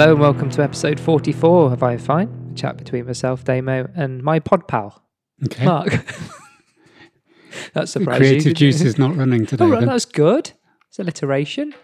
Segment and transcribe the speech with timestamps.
[0.00, 4.22] Hello and welcome to episode 44 of I Fine, a chat between myself, Damo, and
[4.22, 5.04] my pod pal,
[5.44, 5.62] Okay.
[5.62, 5.88] Mark.
[7.74, 8.22] That's The surprising.
[8.26, 9.62] creative juice is not running today.
[9.62, 10.52] Oh, right, that's good.
[10.88, 11.74] It's alliteration.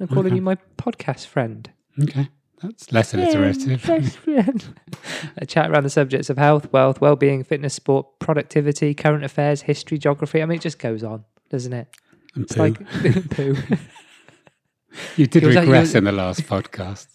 [0.00, 0.36] I'm calling Okay.
[0.36, 1.70] you my podcast friend.
[2.02, 2.30] Okay.
[2.62, 3.86] That's less alliterative.
[5.36, 9.98] A chat around the subjects of health, wealth, well-being, fitness, sport, productivity, current affairs, history,
[9.98, 10.40] geography.
[10.40, 11.88] I mean, it just goes on, doesn't it?
[12.34, 12.60] And It's poo.
[12.62, 13.54] like poo.
[15.18, 17.06] you did regress you- in the last podcast.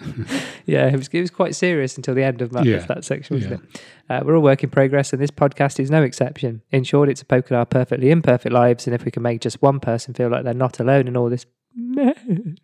[0.66, 2.78] Yeah, it was, it was quite serious until the end of that, Yeah.
[2.86, 3.82] that section, wasn't it?
[4.08, 6.62] Uh, we're all work in progress, and this podcast is no exception.
[6.70, 9.40] In short, it's a poke at our perfectly imperfect lives, and if we can make
[9.40, 11.46] just one person feel like they're not alone in all this,
[11.76, 12.56] then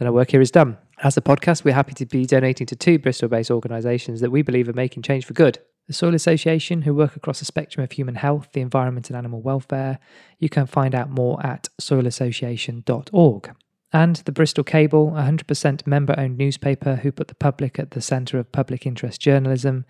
[0.00, 0.76] our work here is done.
[1.02, 4.42] As a podcast, we're happy to be donating to two Bristol based organisations that we
[4.42, 5.58] believe are making change for good.
[5.88, 9.40] The Soil Association, who work across the spectrum of human health, the environment, and animal
[9.42, 9.98] welfare.
[10.38, 13.50] You can find out more at soilassociation.org
[13.92, 18.00] and the Bristol Cable, a 100% member owned newspaper who put the public at the
[18.00, 19.84] centre of public interest journalism.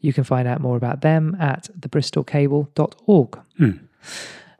[0.00, 3.38] You can find out more about them at thebristolcable.org.
[3.58, 3.70] Hmm.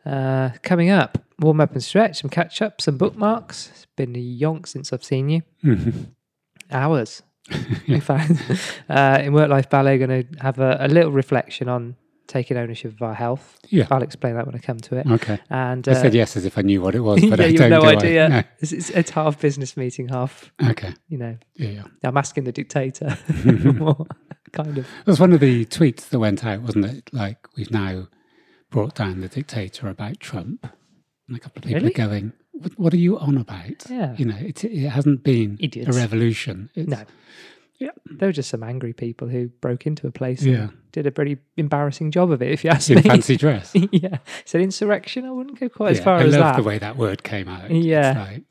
[0.05, 3.71] Uh, coming up, warm up and stretch, some catch up, some bookmarks.
[3.71, 5.43] It's been a yonk since I've seen you.
[5.63, 6.07] Mhm.
[6.71, 7.23] Hours.
[7.87, 8.33] In fact,
[8.89, 11.97] uh, in Work Life Ballet, going to have a, a little reflection on
[12.31, 13.59] taking ownership of our health.
[13.69, 13.86] Yeah.
[13.91, 15.06] I'll explain that when I come to it.
[15.06, 15.39] Okay.
[15.50, 17.48] And I uh, said yes as if I knew what it was, but yeah, I
[17.48, 17.72] you don't.
[17.72, 18.28] have no do idea.
[18.28, 18.42] No.
[18.61, 20.95] It's, it's, it's half business meeting, half Okay.
[21.09, 21.84] you know, Yeah, yeah.
[22.05, 23.19] I'm asking the dictator.
[24.53, 24.84] Kind of.
[24.87, 27.11] It was one of the tweets that went out, wasn't it?
[27.12, 28.09] Like we've now
[28.70, 30.67] brought down the dictator about Trump,
[31.28, 31.94] and a couple of people Really?
[31.94, 34.15] are going, "What, what are you on about?" Yeah.
[34.17, 35.94] You know, it, it hasn't been Idiots.
[35.97, 36.69] a revolution.
[36.75, 37.03] It's, No.
[37.81, 37.91] Yeah.
[38.11, 40.55] They were just some angry people who broke into a place Yeah.
[40.69, 43.03] and did a pretty embarrassing job of it, if you ask In me.
[43.03, 43.72] fancy dress.
[43.91, 44.19] yeah.
[44.44, 46.43] Said insurrection, I wouldn't go quite as far I as that.
[46.43, 47.71] I love the way that word came out.
[47.71, 48.10] Yeah.
[48.10, 48.44] It's like,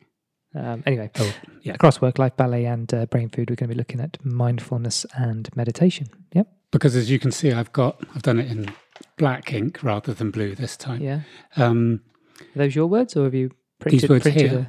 [0.66, 1.74] Um, anyway, oh, yeah.
[1.76, 5.06] across work life ballet and uh, brain food, we're going to be looking at mindfulness
[5.16, 6.08] and meditation.
[6.34, 6.48] Yep.
[6.72, 8.72] because as you can see, I've got I've done it in
[9.18, 11.02] black ink rather than blue this time.
[11.02, 11.22] Yeah.
[11.56, 12.02] Um,
[12.56, 14.59] Are those your words or have you printed, these words printed here?
[14.59, 14.62] a.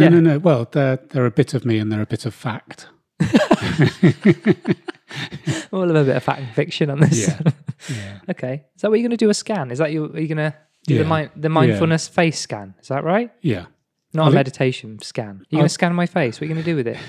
[0.00, 0.08] no, Yeah.
[0.08, 0.38] no, no.
[0.40, 2.88] Well, they're they're a bit of me and they're a bit of fact.
[5.72, 7.28] All of a bit of fact and fiction on this.
[7.28, 7.40] Yeah.
[7.88, 8.18] Yeah.
[8.28, 8.66] okay.
[8.76, 9.70] Is that what you're going to do a scan?
[9.70, 10.04] Is that you?
[10.04, 10.54] Are you going to
[10.86, 11.22] do the, Yeah.
[11.22, 12.74] mi- the mindfulness face scan?
[12.82, 13.32] Is that right?
[13.40, 13.66] Yeah.
[14.12, 15.46] Not I'll a meditation scan.
[15.48, 16.38] You're going to scan my face.
[16.38, 16.98] What are you going to do with it?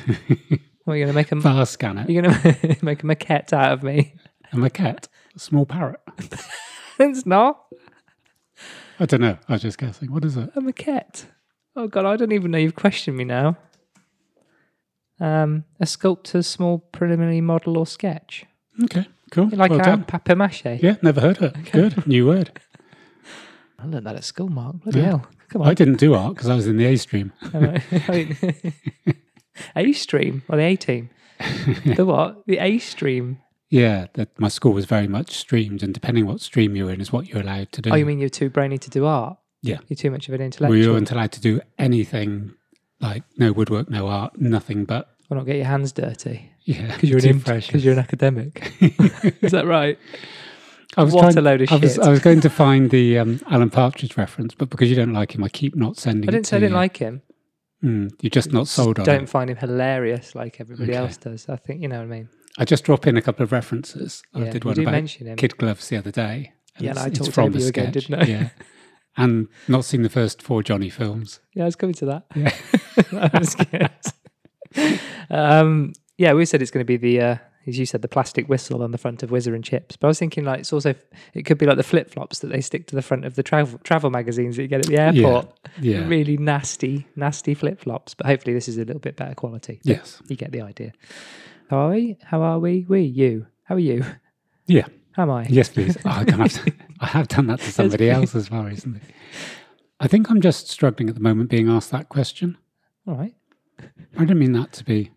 [0.85, 2.05] What are you going to make a Far scanner.
[2.07, 4.15] you're going to make a maquette out of me?
[4.53, 5.07] A maquette?
[5.35, 5.99] a small parrot.
[6.99, 7.61] it's not
[8.99, 9.37] I don't know.
[9.49, 10.11] I was just guessing.
[10.11, 10.49] What is it?
[10.55, 11.25] a maquette.
[11.75, 13.57] Oh god, I don't even know you've questioned me now.
[15.21, 18.45] Um, a sculptor's small preliminary model or sketch,
[18.83, 19.05] Okay.
[19.31, 19.49] Cool.
[19.53, 20.81] like well out papier mâché.
[20.81, 20.95] Yeah.
[21.03, 21.71] Never heard of it.
[21.71, 22.07] Good.
[22.07, 22.59] New word.
[23.79, 24.77] I learned that at school, Mark.
[24.83, 25.05] Bloody Yeah.
[25.05, 25.27] hell!
[25.49, 25.67] Come on.
[25.69, 27.31] I didn't do art because I was in the A stream.
[29.75, 31.09] A stream or the A team?
[31.85, 32.43] the what?
[32.47, 33.39] The A stream.
[33.69, 37.11] Yeah, that my school was very much streamed, and depending what stream you're in is
[37.13, 37.89] what you're allowed to do.
[37.91, 39.37] Oh, you mean you're too brainy to do art?
[39.61, 39.77] Yeah.
[39.87, 40.93] You're too much of an we intellectual.
[40.93, 42.53] weren't allowed to do anything
[43.01, 46.93] like no woodwork, no art, nothing but Or not get your hands dirty yeah.
[46.95, 48.73] because you're an because you're an academic.
[49.41, 49.97] Is that right?
[50.97, 52.03] I was what trying, a load of I was, shit.
[52.03, 55.33] I was going to find the um, Alan Partridge reference, but because you don't like
[55.33, 56.29] him, I keep not sending.
[56.29, 56.77] I didn't say I didn't you.
[56.77, 57.21] like him.
[57.81, 59.25] Mm, you're just not sold on Don't him.
[59.25, 60.99] find him hilarious like everybody Okay.
[60.99, 61.47] else does.
[61.49, 62.29] I think you know what I mean.
[62.57, 64.21] I just drop in a couple of references.
[64.35, 66.51] I did one did about kid gloves the other day.
[66.75, 68.25] and Yeah, and I it's talked from a you again, didn't I?
[68.25, 68.49] Yeah,
[69.17, 71.39] and not seen the first four Johnny films.
[71.53, 72.25] Yeah, I was coming to that.
[72.35, 72.55] Yeah.
[73.11, 73.55] that was
[75.29, 77.35] um, yeah, we said it's going to be the, uh,
[77.67, 79.95] as you said, the plastic whistle on the front of Whizzer and Chips.
[79.97, 80.95] But I was thinking, like, it's also
[81.33, 83.43] it could be like the flip flops that they stick to the front of the
[83.43, 85.47] travel travel magazines that you get at the airport.
[85.79, 85.99] Yeah.
[85.99, 86.07] yeah.
[86.07, 88.13] Really nasty, nasty flip flops.
[88.13, 89.79] But hopefully, this is a little bit better quality.
[89.83, 90.21] Yes.
[90.27, 90.93] You get the idea.
[91.69, 92.17] How are we?
[92.23, 92.85] How are we?
[92.87, 93.47] We, you.
[93.63, 94.05] How are you?
[94.67, 94.85] Yeah.
[95.13, 95.45] How am I?
[95.49, 95.97] Yes, please.
[96.05, 99.01] Oh, I, have to, I have done that to somebody else as well recently.
[99.99, 102.57] I think I'm just struggling at the moment being asked that question.
[103.07, 103.35] All right.
[104.17, 105.11] I don't mean that to be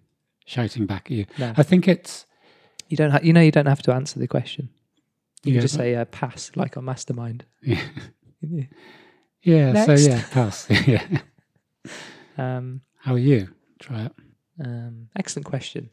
[0.46, 1.26] shouting back at you.
[1.38, 1.52] No.
[1.56, 2.26] I think it's
[2.88, 3.10] You don't.
[3.10, 4.70] Ha- you know, you don't have to answer the question.
[5.44, 7.44] You Yeah, can just say uh, pass, like on Mastermind.
[7.62, 7.80] yeah,
[8.40, 8.64] Yeah.
[9.42, 10.66] yeah so yeah, pass.
[10.86, 11.06] yeah.
[12.38, 13.48] Um, How are you?
[13.78, 14.12] Try it.
[14.64, 15.90] um, excellent question.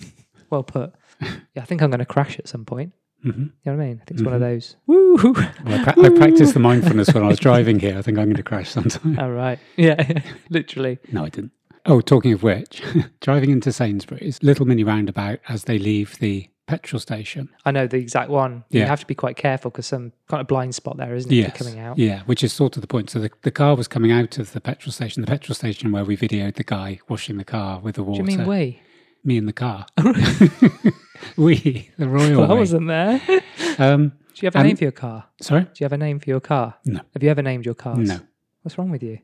[0.50, 0.94] well put.
[1.20, 2.92] Yeah, I think I'm going to crash at some point.
[3.32, 4.00] Hmm You know what I mean?
[4.02, 4.44] I think it's one of Mhm.
[4.44, 4.76] those.
[4.86, 5.16] Woo!
[5.16, 5.34] Well,
[5.66, 7.98] I, pra- I practiced the mindfulness when I was driving here.
[7.98, 9.18] I think I'm going to crash sometime.
[9.18, 9.58] All right.
[9.76, 10.98] Yeah, literally.
[11.12, 11.52] No, I didn't.
[11.86, 12.82] Oh, talking of which,
[13.20, 17.50] driving into Sainsbury's, little mini roundabout as they leave the petrol station.
[17.66, 18.64] I know the exact one.
[18.70, 18.82] Yeah.
[18.82, 21.34] You have to be quite careful because some kind of blind spot there, isn't it?
[21.34, 21.56] Yes.
[21.58, 21.98] Coming out.
[21.98, 23.10] Yeah, which is sort of the point.
[23.10, 26.06] So the, the car was coming out of the petrol station, the petrol station where
[26.06, 28.22] we videoed the guy washing the car with the water.
[28.22, 28.80] Do you mean we?
[29.24, 29.86] Me in the car.
[31.36, 33.20] we, the royal Well, I wasn't there.
[33.26, 35.24] Do Um, you have a Um, name for your car?
[35.40, 35.62] sorry?
[35.62, 36.74] Do you have a name for your car?
[36.84, 37.00] No.
[37.14, 38.06] Have you ever named your cars?
[38.06, 38.18] No.
[38.62, 39.18] What's wrong with you?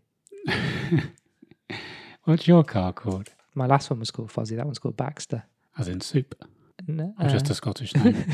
[2.25, 3.31] What's your car called?
[3.55, 4.57] My last one was called Fuzzy.
[4.57, 5.45] That one's called Baxter.
[5.79, 6.35] As in soup,
[6.87, 8.25] No, or just a Scottish name.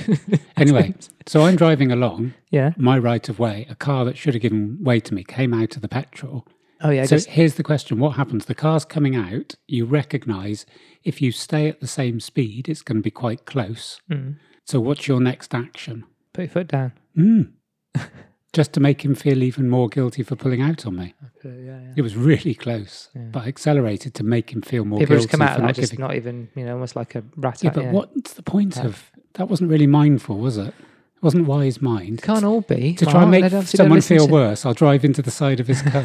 [0.57, 0.95] anyway,
[1.27, 2.73] so I'm driving along, yeah.
[2.77, 5.77] my right of way, a car that should have given way to me came out
[5.77, 6.47] of the petrol.
[6.87, 7.05] Oh yeah.
[7.05, 8.45] so just, here's the question what happens?
[8.47, 10.65] The car's coming out, you recognize
[11.05, 14.01] if you stay at the same speed, it's going to be quite close.
[14.11, 16.05] mm, So, what's your next action?
[16.33, 16.93] put your foot down.
[17.17, 17.51] Mm.
[18.53, 21.15] Just to make him feel even more guilty for pulling out on me.
[21.45, 21.93] Yeah, yeah.
[21.97, 23.23] It was really close, Yeah.
[23.33, 25.07] but I accelerated to make him feel more guilty.
[25.15, 26.03] People just come out of not just giving.
[26.07, 27.63] not even, you know, almost like a rat.
[27.63, 29.49] yeah, but what's the point of that?
[29.51, 30.73] Wasn't really mindful, was it?
[31.17, 32.23] It wasn't wise mind.
[32.23, 32.95] Can't all be.
[32.95, 35.61] to try and make they'd obviously don't someone feel worse, I'll drive into the side
[35.61, 36.03] of his car.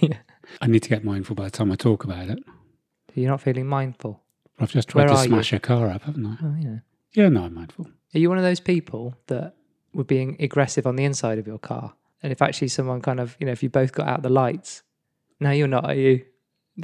[0.00, 0.16] Yeah.
[0.60, 2.38] I need to get mindful by the time I talk about it.
[3.14, 4.22] You're not feeling mindful.
[4.58, 5.28] I've just tried Where to are you?
[5.28, 6.36] smash a car up, haven't I?
[6.42, 6.80] Oh, know.
[7.12, 7.86] Yeah, no, I'm mindful.
[8.14, 9.54] Are you one of those people that
[9.92, 11.94] were being aggressive on the inside of your car?
[12.22, 14.82] And if actually someone kind of, you know, if you both got out the lights,
[15.38, 16.24] no, you're not, are you?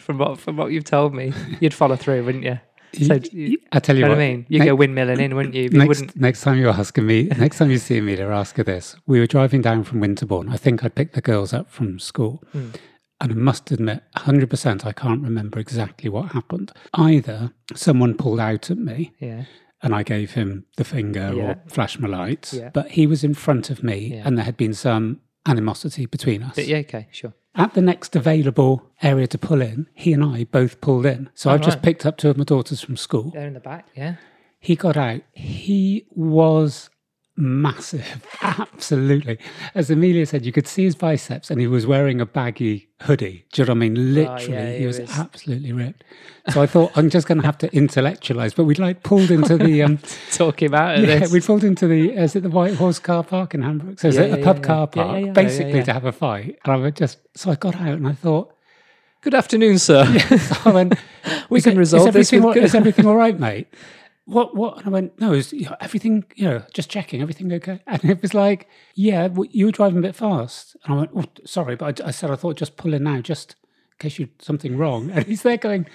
[0.00, 2.58] From what from what you've told me, you'd follow through, wouldn't you?
[2.94, 4.46] So, you I tell you know what, what I mean?
[4.48, 5.68] You ne- go windmilling in, wouldn't you?
[5.70, 6.16] But you next, wouldn't.
[6.20, 8.96] next time you're asking me, next time you see me, to ask her this.
[9.06, 10.48] We were driving down from Winterbourne.
[10.50, 12.42] I think I picked the girls up from school.
[12.52, 12.68] Hmm.
[13.20, 16.72] And I must admit, 100%, I can't remember exactly what happened.
[16.94, 19.44] Either someone pulled out at me Yeah.
[19.80, 21.42] and I gave him the finger Yeah.
[21.44, 22.70] or flashed my lights, Yeah.
[22.74, 26.54] but he was in front of me and there had been some animosity between us.
[26.56, 27.34] But yeah, okay, sure.
[27.54, 31.28] At the next available area to pull in, he and I both pulled in.
[31.34, 31.82] So I've just right.
[31.82, 33.30] picked up two of my daughters from school.
[33.30, 34.16] There in the back, yeah.
[34.58, 35.20] He got out.
[35.32, 36.88] He was
[37.42, 38.26] massive.
[38.42, 39.38] Absolutely.
[39.74, 43.44] As Amelia said, you could see his biceps and he was wearing a baggy hoodie.
[43.52, 44.14] Do you know what I mean?
[44.14, 46.04] Literally, Oh, yeah, he he was, was- absolutely ripped.
[46.52, 48.52] So I thought, I'm just going to have to intellectualize.
[48.54, 49.82] But we'd like pulled into the.
[49.82, 49.98] Um,
[50.32, 51.32] Talk him out of yeah, this.
[51.32, 52.10] we pulled into the.
[52.12, 54.00] Is it the White Horse car park in Hambrook?
[54.00, 56.58] So it's Yeah, a, yeah, pub car park, basically to have a fight.
[56.64, 57.18] And I would just.
[57.36, 58.52] So I got out and I thought,
[59.20, 60.02] Good afternoon, sir.
[60.64, 60.94] I went,
[61.48, 63.68] We can it- resolve is this all- good- is everything all right, mate?
[64.24, 64.78] What, what?
[64.78, 67.80] And I went, no, is you know, everything, you know, just checking, everything okay?
[67.86, 70.76] And it was like, yeah, w- you were driving a bit fast.
[70.84, 73.20] And I went, oh, sorry, but I, I said, I thought just pull in now,
[73.20, 73.56] just
[73.92, 75.10] in case you something wrong.
[75.14, 75.86] And he's there going,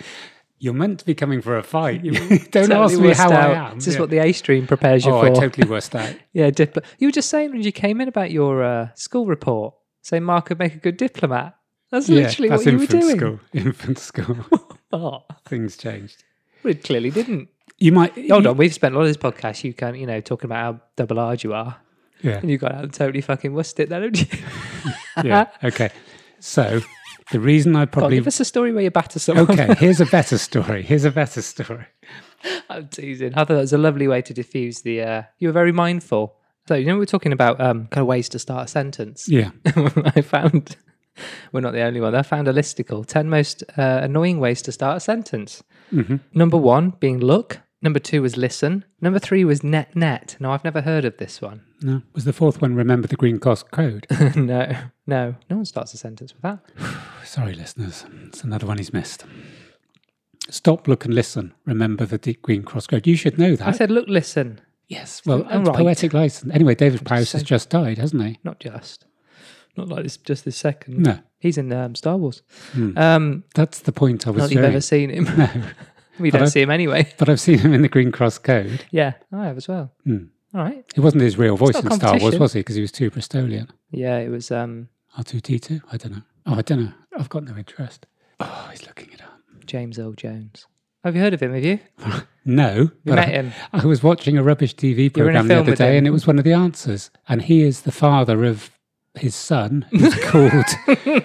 [0.59, 2.03] you're meant to be coming for a fight.
[2.03, 3.51] Don't Totally ask me how out.
[3.51, 3.75] I am.
[3.75, 3.99] This is Yeah.
[4.01, 5.27] what the A stream prepares you oh, for.
[5.27, 6.13] Oh, I totally worst out.
[6.33, 6.49] Yeah,
[6.99, 10.49] You were just saying when you came in about your uh, school report, saying Mark
[10.49, 11.55] would make a good diplomat.
[11.91, 13.17] That's literally that's what you were infant doing.
[13.17, 13.39] school.
[13.53, 15.23] Infant school.
[15.45, 16.23] Things changed.
[16.63, 17.47] well, it clearly didn't.
[17.77, 19.63] You might Hold you- on, we've spent a lot of this podcast.
[19.63, 21.77] You can, you know, talking about how double R you are,
[22.21, 22.37] Yeah.
[22.39, 24.11] and you got out and totally fucking wussed it, then?
[25.23, 25.47] Yeah.
[25.63, 25.89] Okay.
[26.39, 26.81] So
[27.31, 29.49] the reason I probably give us a story where you batter someone.
[29.51, 29.73] okay.
[29.79, 30.83] Here's a better story.
[30.83, 31.85] Here's a better story.
[32.69, 33.33] I'm teasing.
[33.33, 35.01] I thought that was a lovely way to diffuse the.
[35.01, 36.35] Uh, you were very mindful.
[36.67, 39.27] So you know we were talking about um, kind of ways to start a sentence.
[39.27, 39.49] Yeah.
[39.65, 40.75] I found
[41.51, 42.13] we're not the only one.
[42.13, 45.63] I found a listicle: ten most uh, annoying ways to start a sentence.
[45.89, 47.59] hmm Number one being look.
[47.87, 48.83] Number two was listen.
[48.99, 50.35] Number three was net net.
[50.41, 51.61] No, I've never heard of this one.
[51.81, 52.01] No.
[52.11, 54.05] Was the fourth one remember the Green Cross Code?
[54.35, 54.75] no,
[55.07, 56.59] no, no one starts a sentence with that.
[57.23, 58.05] Sorry, listeners.
[58.25, 59.23] It's another one he's missed.
[60.49, 61.53] Stop, look, and listen.
[61.65, 63.07] Remember the deep Green Cross Code.
[63.07, 63.65] You should know that.
[63.65, 64.59] I said, look, listen.
[64.89, 65.21] yes.
[65.25, 65.73] Well, Oh, right.
[65.77, 66.53] poetic license.
[66.53, 68.37] Anyway, David Prowse has just died, hasn't he?
[68.43, 69.05] Not just,
[69.77, 71.03] not like this, just this second.
[71.03, 71.19] No.
[71.39, 72.41] He's in um, Star Wars.
[72.73, 72.97] Hmm.
[72.97, 75.23] Um, That's the point I was not you've ever seen him.
[75.37, 75.49] No.
[76.19, 77.11] we don't I- see him anyway.
[77.17, 78.85] But I've seen him in the Green Cross Code.
[78.91, 79.91] Yeah, I have as well.
[80.03, 80.25] Hmm.
[80.53, 80.83] All right.
[80.95, 82.59] It wasn't his real voice in Star Wars, was he?
[82.61, 83.69] Because he was too Bristolian.
[83.91, 85.81] Yeah, it was um, R2D2?
[85.91, 86.21] I don't know.
[86.45, 86.93] Oh, I don't know.
[87.17, 88.05] I've got no interest.
[88.39, 89.39] Oh, he's looking it up.
[89.65, 90.65] James Earl Jones.
[91.03, 91.53] Have you heard of him?
[91.53, 91.79] Have you?
[92.49, 93.51] No, You met I, him.
[93.73, 95.97] I was watching a rubbish TV were in a program the other day, him.
[95.97, 97.11] and it was one of the answers.
[97.27, 98.71] And he is the father of
[99.19, 100.65] his son, who's called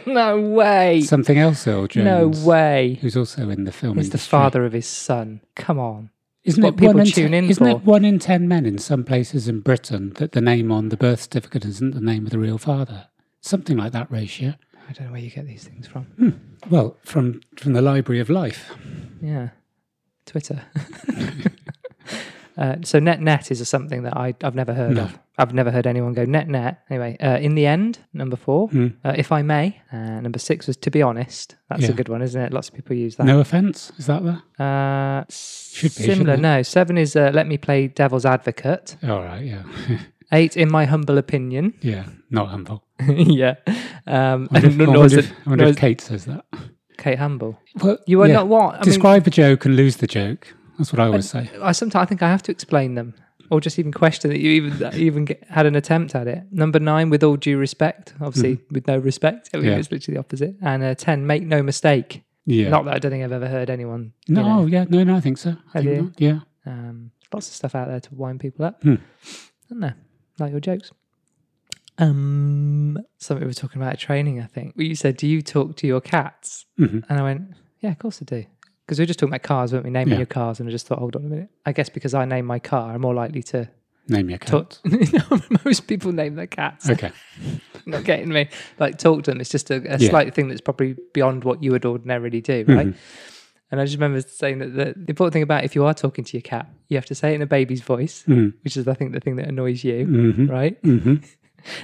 [0.06, 1.02] no way.
[1.02, 2.98] something else, Earl No way.
[3.00, 5.40] who's also in the film He's the father of his son.
[5.56, 6.10] Come on.
[6.44, 7.70] Isn't it people one in tune ten, in Isn't for.
[7.70, 10.96] it one in ten men in some places in Britain that the name on the
[10.96, 13.08] birth certificate isn't the name of the real father?
[13.40, 14.54] Something like that ratio.
[14.88, 16.04] I don't know where you get these things from.
[16.18, 16.30] Hmm.
[16.68, 18.70] Well, from from the Library of Life.
[19.22, 19.50] Yeah.
[20.26, 20.64] Twitter.
[22.56, 25.02] Uh, so net net is something that I, I've never heard No.
[25.04, 25.18] of.
[25.38, 26.82] I've never heard anyone go net net.
[26.90, 28.92] Anyway, uh, in the end, number four, Mm.
[29.04, 29.80] uh, if I may.
[29.90, 31.56] Uh, number six was to be honest.
[31.70, 31.90] That's Yeah.
[31.90, 32.52] a good one, isn't it?
[32.52, 33.24] Lots of people use that.
[33.24, 34.42] No offense, is that there?
[34.58, 36.36] Uh, Should be, similar.
[36.36, 38.96] No, seven is uh, let me play devil's advocate.
[39.02, 39.62] All right, yeah,
[40.32, 41.74] Eight, in my humble opinion.
[41.80, 42.84] yeah, not humble.
[43.08, 43.54] yeah.
[44.06, 46.44] Um, I wonder, if, I wonder if, I wonder if Kate says that.
[46.98, 47.58] Kate Humble.
[47.82, 48.34] Well, You are yeah.
[48.34, 48.74] not what?
[48.74, 50.54] I mean, Describe a joke and lose the joke.
[50.78, 51.50] That's what I always say.
[51.60, 53.14] I sometimes I think I have to explain them,
[53.50, 56.26] or just even question that you even that you even get, had an attempt at
[56.26, 56.44] it.
[56.50, 59.72] Number nine, with all due respect, obviously with no respect, I mean, Mm-hmm.
[59.72, 59.78] Yeah.
[59.78, 60.56] it's literally the opposite.
[60.62, 62.22] And uh, ten, make no mistake.
[62.46, 62.70] Yeah.
[62.70, 64.12] Not that I don't think I've ever heard anyone.
[64.28, 65.54] no, know, yeah, no, no, I think so.
[65.74, 66.20] I think not.
[66.20, 66.40] Yeah.
[66.66, 68.82] um, lots of stuff out there to wind people up.
[68.82, 68.96] Hmm.
[69.66, 69.96] Isn't there?
[70.40, 70.90] Like your jokes.
[71.98, 74.40] Um, something we were talking about training.
[74.40, 77.42] I think you said, "Do you talk to your cats?" hmm And I went,
[77.80, 78.44] "Yeah, of course I do."
[78.86, 79.90] Because we were just talking about cars, weren't we?
[79.90, 80.18] Naming Yeah.
[80.18, 81.48] your cars, and I just thought, hold on a minute.
[81.64, 83.68] I guess because I name my car, I'm more likely to
[84.08, 84.48] Name your cat.
[84.48, 84.78] talk.
[85.64, 86.90] most people name their cats.
[86.90, 87.12] Okay.
[87.86, 88.48] Not getting me.
[88.78, 89.40] Like talk to them.
[89.40, 90.10] It's just a, a Yeah.
[90.10, 92.88] slight thing that's probably beyond what you would ordinarily do, right?
[92.88, 92.96] Mhm.
[93.70, 96.24] And I just remember saying that the, the important thing about if you are talking
[96.24, 98.52] to your cat, you have to say it in a baby's voice, Mm.
[98.62, 100.76] which is I think the thing that annoys you, hmm right?
[100.82, 101.16] hmm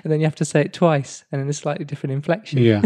[0.02, 2.58] And then you have to say it twice and in a slightly different inflection.
[2.58, 2.82] Yeah.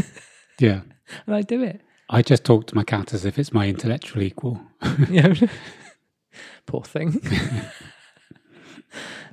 [0.61, 0.83] Yeah.
[1.27, 1.81] And I do it.
[2.09, 4.61] I just talk to my cat as if it's my intellectual equal.
[5.09, 5.35] Yeah.
[6.67, 7.21] Poor thing.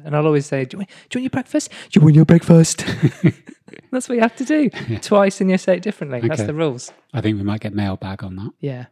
[0.03, 1.71] and I'll always say, do you, want, do you want your breakfast?
[1.71, 2.85] Do you want your breakfast?
[3.91, 4.69] That's what you have to do.
[4.87, 4.99] Yeah.
[4.99, 6.21] Twice and you say it differently.
[6.27, 6.91] That's the rules.
[7.13, 8.51] I think we might get mailbag on that.
[8.59, 8.85] Yeah.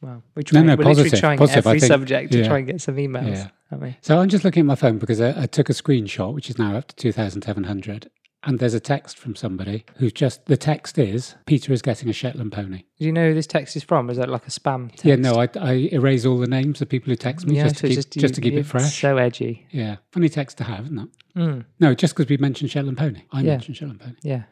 [0.00, 2.48] Well, we try, no, we're literally positive, trying positive, every think- subject to yeah.
[2.48, 3.50] try and get some emails.
[3.70, 3.92] Yeah.
[4.00, 6.58] So I'm just looking at my phone because I, I took a screenshot, which is
[6.58, 8.10] now up to 2,700.
[8.46, 12.12] And there's a text from somebody who's just, the text is, Peter is getting a
[12.12, 12.84] Shetland pony.
[12.98, 14.08] Do you know who this text is from?
[14.08, 15.04] Is that like a spam text?
[15.04, 17.76] Yeah, no, I, I erase all the names of people who text me Yeah, just,
[17.80, 19.00] so to keep, just, to keep it fresh.
[19.00, 19.66] So edgy.
[19.72, 21.08] yeah, funny text to have, isn't it?
[21.36, 23.22] Mm, No, just because we mentioned Shetland pony.
[23.32, 23.50] I Yeah.
[23.52, 24.14] mentioned Shetland pony.
[24.22, 24.44] yeah.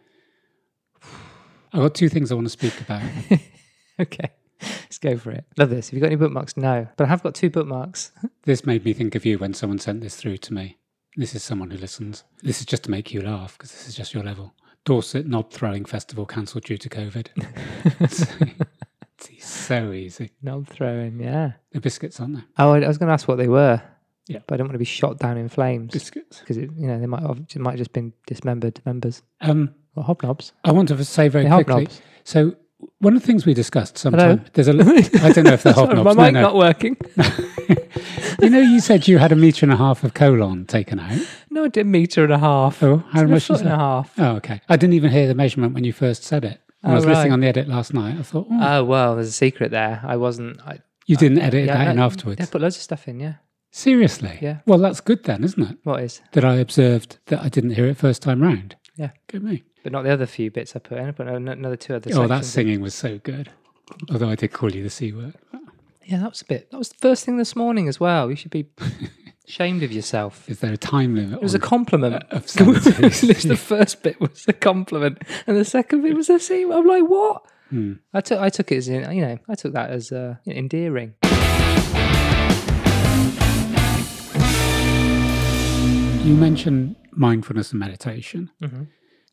[1.73, 3.03] I've got two things I want to speak about.
[4.01, 4.29] Okay.
[4.61, 5.45] Let's go for it.
[5.57, 5.91] Love this.
[5.91, 6.57] Have you got any bookmarks?
[6.57, 6.89] No.
[6.97, 8.11] But I have got two bookmarks.
[8.43, 10.79] this made me think of you when someone sent this through to me.
[11.17, 12.25] This is someone who listens.
[12.43, 14.55] This is just to make you laugh because this is just your level.
[14.85, 17.29] Dorset Knob Throwing Festival cancelled due to COVID.
[18.01, 18.27] it's
[19.47, 20.31] so easy.
[20.43, 21.53] Knob throwing, yeah.
[21.73, 22.43] The biscuits, aren't they?
[22.59, 23.81] Oh, I I was going to ask what they were.
[24.27, 24.39] Yeah.
[24.47, 26.41] But I don't want to be shot down in flames Biscuits.
[26.41, 29.23] because you know they might have it might have just been dismembered members.
[29.41, 30.53] Um, Or hobnobs.
[30.65, 31.87] I want to say very They're quickly.
[31.87, 32.01] hobnobs.
[32.25, 32.57] So
[32.99, 34.19] one of the things we discussed Hello?
[34.19, 36.41] sometime there's a I don't know if they're Sorry, my No, mic no.
[36.43, 36.97] not working.
[38.41, 41.19] you know, you said you had a metre and a half of colon taken out.
[41.51, 42.83] no, I did a metre and a half.
[42.83, 44.13] Oh, how It's a much foot is and a half.
[44.19, 44.61] Oh, okay.
[44.69, 46.61] I didn't even hear the measurement when you first said it.
[46.81, 48.17] When I Oh, was listening on the edit last night.
[48.19, 50.01] I thought, oh, Oh well, there's a secret there.
[50.05, 50.61] I wasn't.
[50.67, 52.41] I, you didn't edit yeah, that in afterwards.
[52.41, 53.21] Yeah, put loads of stuff in.
[53.21, 53.35] Yeah.
[53.71, 54.39] Seriously?
[54.41, 54.59] Yeah.
[54.67, 55.79] Well, that's good then, isn't it?
[55.85, 56.21] What is?
[56.33, 58.77] That I observed that I didn't hear it first time round.
[58.97, 59.11] Yeah.
[59.27, 59.65] Good me.
[59.85, 61.07] But not the other few bits I put in.
[61.07, 62.11] I put another two other.
[62.15, 62.51] Oh, that sections in.
[62.53, 63.51] singing was so good.
[64.11, 65.35] Although I did call you the C word.
[66.07, 66.71] Yeah, that was a bit.
[66.71, 68.31] That was the first thing this morning as well.
[68.31, 68.67] You should be
[69.47, 70.49] ashamed of yourself.
[70.49, 71.35] Is there a time limit?
[71.35, 72.25] It was a compliment.
[72.31, 76.63] of the first bit was a compliment, and the second bit was a C.
[76.63, 77.45] I'm like, what?
[77.69, 77.93] Hmm.
[78.15, 81.15] I took I took it as you know I took that as uh, endearing.
[86.25, 88.51] You mentioned mindfulness and meditation.
[88.63, 88.87] Mhm.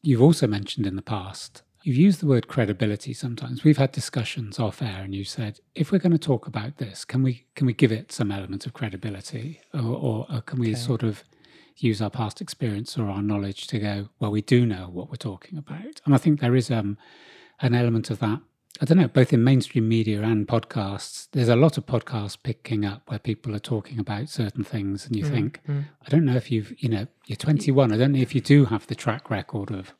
[0.03, 3.63] You've also mentioned in the past, you've used the word credibility sometimes.
[3.63, 7.05] We've had discussions off air, and you said, if we're going to talk about this,
[7.05, 10.72] can we can we give it some element of credibility, or, or, or can we
[10.72, 10.75] Okay.
[10.75, 11.24] sort of
[11.77, 15.15] use our past experience or our knowledge to go, well, we do know what we're
[15.15, 16.98] talking about, and I think there is um,
[17.60, 18.39] an element of that.
[18.80, 22.86] I don't know, both in mainstream media and podcasts, there's a lot of podcasts picking
[22.86, 25.86] up where people are talking about certain things, and you think, mm.
[26.06, 27.92] I don't know if you've, you know, you're 21.
[27.92, 29.94] I don't know if you do have the track record of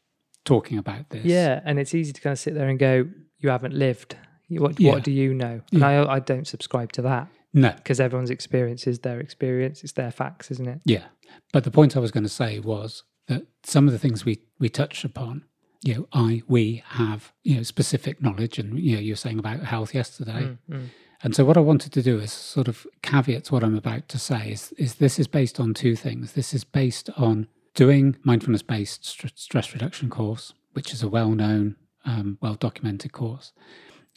[0.46, 1.26] talking about this.
[1.26, 3.08] Yeah, and it's easy to kind of sit there and go,
[3.40, 4.16] "You haven't lived.
[4.50, 4.94] What Yeah.
[4.94, 7.72] what do you know?" And I I don't subscribe to that No.
[7.76, 9.84] because everyone's experience is their experience.
[9.84, 10.82] It's their facts, isn't it?
[10.86, 11.06] Yeah.
[11.54, 14.42] But the point I was going to say was that some of the things we,
[14.60, 15.44] we touched upon,
[15.84, 18.60] you know, I, we have, you know, specific knowledge.
[18.60, 20.32] And, you know, you were saying about health yesterday.
[20.42, 20.90] Mm, mm.
[21.24, 24.20] And so what I wanted to do is sort of caveat what I'm about to
[24.20, 26.34] say is, is this is based on two things.
[26.34, 31.30] This is based on doing mindfulness based st- stress reduction course, which is a well
[31.30, 33.54] known, um, well documented course,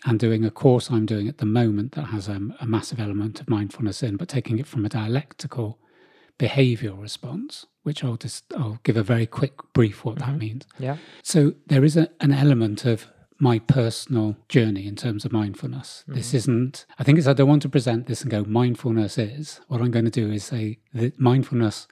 [0.07, 3.41] and doing a course I'm doing at the moment that has um, a massive element
[3.41, 5.79] of mindfulness in, but taking it from a dialectical
[6.39, 10.39] behavioral response, which I'll just I'll give a very quick brief what that mm-hmm.
[10.39, 10.67] means.
[10.79, 10.97] Yeah.
[11.23, 13.07] So there is a, an element of
[13.41, 16.05] my personal journey in terms of mindfulness.
[16.07, 16.37] This mm-hmm.
[16.37, 19.61] isn't, I think it's, I don't want to present this and go, mindfulness is.
[19.69, 21.89] What I'm going to do is say that mindfulness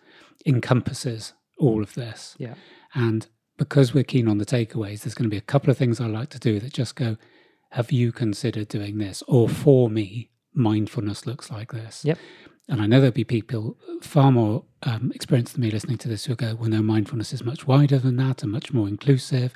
[0.46, 2.36] encompasses all of this.
[2.38, 2.54] Yeah.
[2.94, 3.26] And
[3.58, 6.06] because we're keen on the takeaways, there's going to be a couple of things I
[6.06, 7.16] like to do that just go,
[7.72, 9.22] have you considered doing this?
[9.26, 12.04] Or for me, mindfulness looks like this.
[12.04, 12.18] Yep.
[12.68, 16.24] And I know there'll be people far more um, experienced than me listening to this
[16.24, 19.54] who go, well, no, mindfulness is much wider than that and much more inclusive.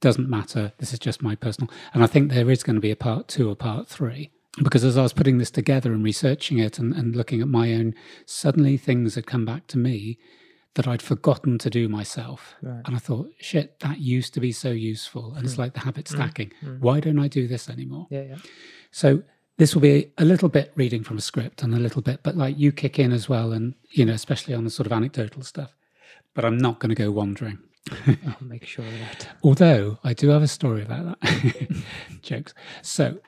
[0.00, 0.72] Doesn't matter.
[0.78, 1.70] This is just my personal.
[1.94, 4.30] And I think there is going to be a part two or part three.
[4.62, 7.72] Because as I was putting this together and researching it and, and looking at my
[7.72, 7.94] own,
[8.26, 10.18] suddenly things had come back to me
[10.74, 12.54] that I'd forgotten to do myself.
[12.62, 12.82] Right.
[12.84, 15.34] And I thought, shit, that used to be so useful.
[15.34, 15.62] And it's hmm.
[15.62, 16.16] like the habit hmm.
[16.16, 16.52] stacking.
[16.60, 16.76] Hmm.
[16.80, 18.06] Why don't I do this anymore?
[18.10, 18.22] Yeah.
[18.22, 18.36] Yeah.
[18.90, 19.22] So
[19.58, 22.36] this will be a little bit reading from a script and a little bit, but
[22.36, 25.42] like you kick in as well, and you know, especially on the sort of anecdotal
[25.42, 25.74] stuff.
[26.34, 27.58] But I'm not going to go wandering.
[28.06, 29.28] I'll make sure of that.
[29.42, 31.82] Although I do have a story about that.
[32.22, 32.54] Jokes.
[32.80, 33.18] So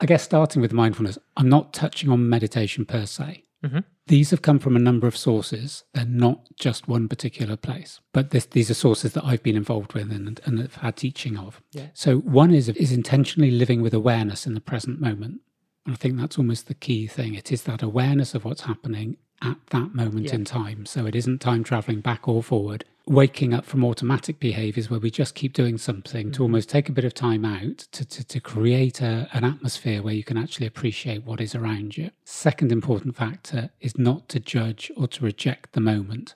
[0.00, 3.44] I guess starting with mindfulness, I'm not touching on meditation per se.
[3.64, 3.84] Mhm.
[4.06, 5.84] These have come from a number of sources.
[5.94, 9.94] They're not just one particular place, but this, these are sources that I've been involved
[9.94, 11.62] with and, and have had teaching of.
[11.72, 11.88] Yeah.
[11.94, 15.40] So one is is intentionally living with awareness in the present moment.
[15.86, 17.34] And I think that's almost the key thing.
[17.34, 20.36] It is that awareness of what's happening at that moment Yeah.
[20.36, 20.86] in time.
[20.86, 25.10] So it isn't time traveling back or forward, waking up from automatic behaviors where we
[25.10, 26.42] just keep doing something to mm-hmm.
[26.42, 30.14] almost take a bit of time out to, to, to create a, an atmosphere where
[30.14, 32.10] you can actually appreciate what is around you.
[32.24, 36.34] Second important factor is not to judge or to reject the moment.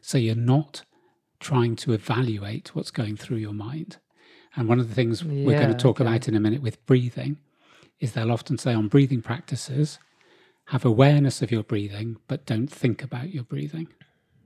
[0.00, 0.82] So you're not
[1.38, 3.98] trying to evaluate what's going through your mind.
[4.56, 6.08] And one of the things we're going to talk okay.
[6.08, 7.38] about in a minute with breathing
[8.00, 9.98] is they'll often say on breathing practices,
[10.66, 13.88] have awareness of your breathing, but don't think about your breathing.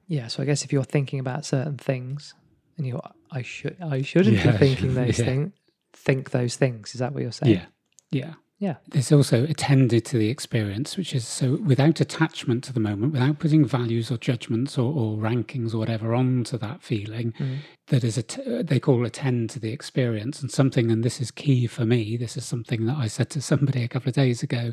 [0.09, 0.29] Yeah.
[0.29, 2.35] So I guess if you're thinking about certain things
[2.77, 5.25] and you're, I should, I shouldn't Yeah, be thinking those yeah.
[5.25, 5.53] things.
[5.93, 6.95] Think those things.
[6.95, 7.55] Is that what you're saying?
[7.55, 7.67] Yeah.
[8.11, 8.35] Yeah.
[8.59, 8.77] Yeah.
[8.89, 13.39] There's also attended to the experience, which is so without attachment to the moment, without
[13.39, 17.59] putting values or judgments or, or rankings or whatever onto that feeling, Mm.
[17.89, 20.41] that is, a they call attend to the experience.
[20.41, 23.43] And something, and this is key for me, this is something that I said to
[23.43, 24.73] somebody a couple of days ago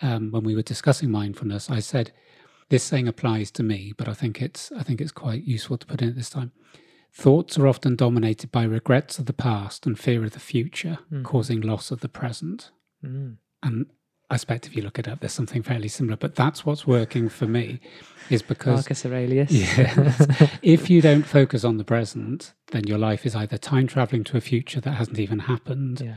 [0.00, 1.70] um, when we were discussing mindfulness.
[1.70, 2.12] I said,
[2.68, 5.86] this saying applies to me, but I think it's I think it's quite useful to
[5.86, 6.52] put in at this time.
[7.14, 11.60] Thoughts are often dominated by regrets of the past and fear of the future, causing
[11.60, 12.70] loss of the present.
[13.04, 13.36] Mm.
[13.62, 13.86] And
[14.30, 16.16] I expect if you look it up, there's something fairly similar.
[16.16, 17.80] But that's what's working for me,
[18.30, 19.50] is because Marcus Aurelius.
[19.52, 24.24] yeah, if you don't focus on the present, then your life is either time traveling
[24.24, 26.14] to a future that hasn't even happened, Yeah.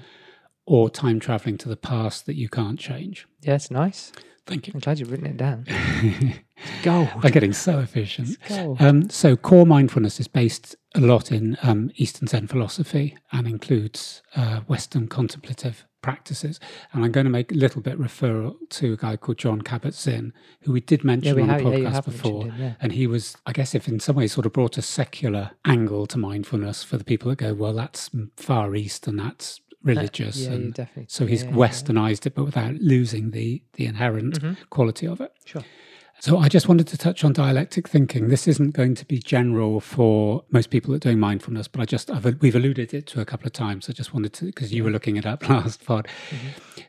[0.65, 3.27] Or time traveling to the past that you can't change.
[3.41, 3.55] Yeah.
[3.55, 4.11] It's nice.
[4.45, 4.73] Thank you.
[4.75, 5.65] I'm glad you've written it down.
[6.83, 7.09] Go.
[7.15, 8.37] I'm getting so efficient.
[8.79, 14.21] Um, so, core mindfulness is based a lot in um, Eastern Zen philosophy and includes
[14.35, 16.59] uh, Western contemplative practices.
[16.93, 20.31] And I'm going to make a little bit referral to a guy called Jon Kabat-Zinn,
[20.61, 22.45] who we did yeah, mention we on the podcast have before.
[22.45, 22.73] him, yeah.
[22.79, 26.05] And he was, I guess, if in some ways sort of brought a secular angle
[26.07, 30.35] to mindfulness for the people that go, well, that's far east and that's religious.
[30.37, 31.05] Yeah, you and definitely.
[31.09, 31.55] so he's yeah, yeah.
[31.55, 34.57] westernized it, but without losing the the inherent Mhm.
[34.69, 35.31] quality of it.
[35.45, 35.63] Sure.
[36.21, 38.29] So I just wanted to touch on dialectic thinking.
[38.29, 41.85] This isn't going to be general for most people that are doing mindfulness, but I
[41.85, 43.89] just I've, we've alluded it to a couple of times.
[43.89, 46.07] I just wanted to because you were looking it up last pod.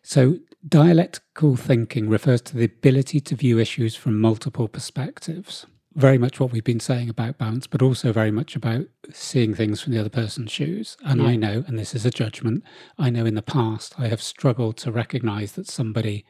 [0.02, 5.66] So dialectical thinking refers to the ability to view issues from multiple perspectives.
[5.96, 9.80] Very much what we've been saying about balance, but also very much about seeing things
[9.80, 10.96] from the other person's shoes.
[11.02, 12.62] And I know, and this is a judgment,
[12.98, 16.26] I know in the past I have struggled to recognize that somebody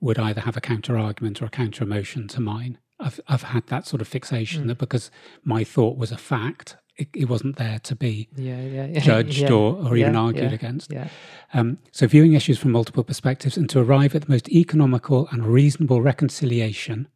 [0.00, 2.78] would either have a counter argument or a counter emotion to mine.
[2.98, 5.10] I've I've had that sort of fixation that because
[5.44, 9.00] my thought was a fact, it, it wasn't there to be Yeah, yeah, yeah.
[9.00, 10.92] judged yeah, or, or even argued yeah, against.
[10.92, 11.08] Yeah.
[11.52, 15.46] Um, so viewing issues from multiple perspectives and to arrive at the most economical and
[15.46, 17.08] reasonable reconciliation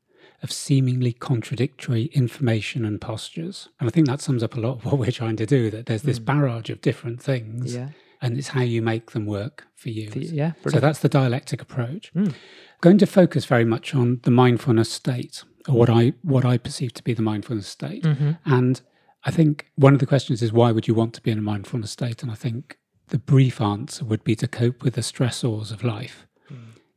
[0.44, 3.68] of seemingly contradictory information and postures.
[3.80, 5.70] And I think that sums up a lot of what we're trying to do.
[5.70, 7.78] That there's this barrage of different things, Hmm.
[7.80, 7.88] Yeah.
[8.22, 10.11] and it's how you make them work for you.
[10.11, 10.52] The- yeah.
[10.68, 12.12] So that's the dialectic approach.
[12.14, 12.35] Mm.
[12.80, 16.92] Going to focus very much on the mindfulness state, or what I what I perceive
[16.94, 18.04] to be the mindfulness state.
[18.04, 18.38] Mhm.
[18.44, 18.80] And
[19.24, 21.42] I think one of the questions is why would you want to be in a
[21.52, 22.22] mindfulness state?
[22.22, 22.76] And I think
[23.09, 26.26] the brief answer would be to cope with the stressors of life.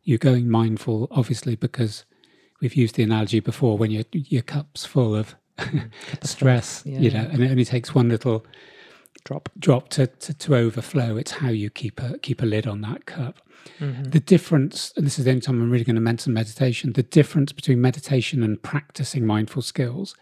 [0.03, 2.05] You're going mindful, obviously, because
[2.61, 5.35] we've used the analogy before when your your cup's full of
[6.23, 7.29] stress, Yeah, you know, yeah.
[7.31, 8.45] and it only takes one little
[9.23, 9.49] Drop.
[9.59, 11.17] drop to, to, to overflow.
[11.17, 13.39] It's how you keep a keep a lid on that cup.
[13.79, 14.11] Mhm.
[14.11, 17.03] The difference, and this is the only time I'm really going to mention meditation, the
[17.03, 20.15] difference between meditation and practicing mindful skills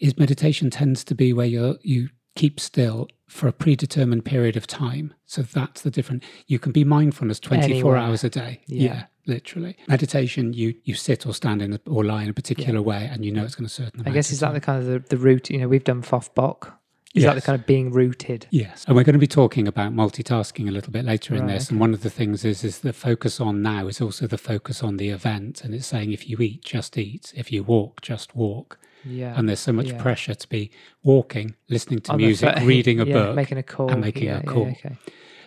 [0.00, 4.66] is meditation tends to be where you're, you keep still for a predetermined period of
[4.66, 5.14] time.
[5.26, 6.22] So that's the different.
[6.46, 7.96] You can be mindfulness 24 Anywhere.
[7.96, 8.60] hours a day.
[8.66, 9.04] Yeah.
[9.26, 9.76] literally.
[9.88, 13.24] Meditation, you you sit or stand in a, or lie in a particular way, and
[13.24, 14.02] you know it's going to certain.
[14.06, 15.48] I guess is that the kind of the, the root?
[15.50, 16.72] You know, we've done FOFBOC.
[17.14, 18.46] Is that the kind of being rooted?
[18.50, 21.68] Yes, and we're going to be talking about multitasking a little bit later in this.
[21.70, 24.82] And one of the things is is the focus on now is also the focus
[24.82, 27.32] on the event, and it's saying if you eat, just eat.
[27.36, 28.78] If you walk, just walk.
[29.04, 29.34] Yeah.
[29.36, 30.00] And there's so much Yeah.
[30.02, 30.70] pressure to be
[31.02, 34.42] walking, listening to music, reading a yeah, book, making a call, and making yeah, a
[34.44, 34.68] call.
[34.68, 34.96] okay.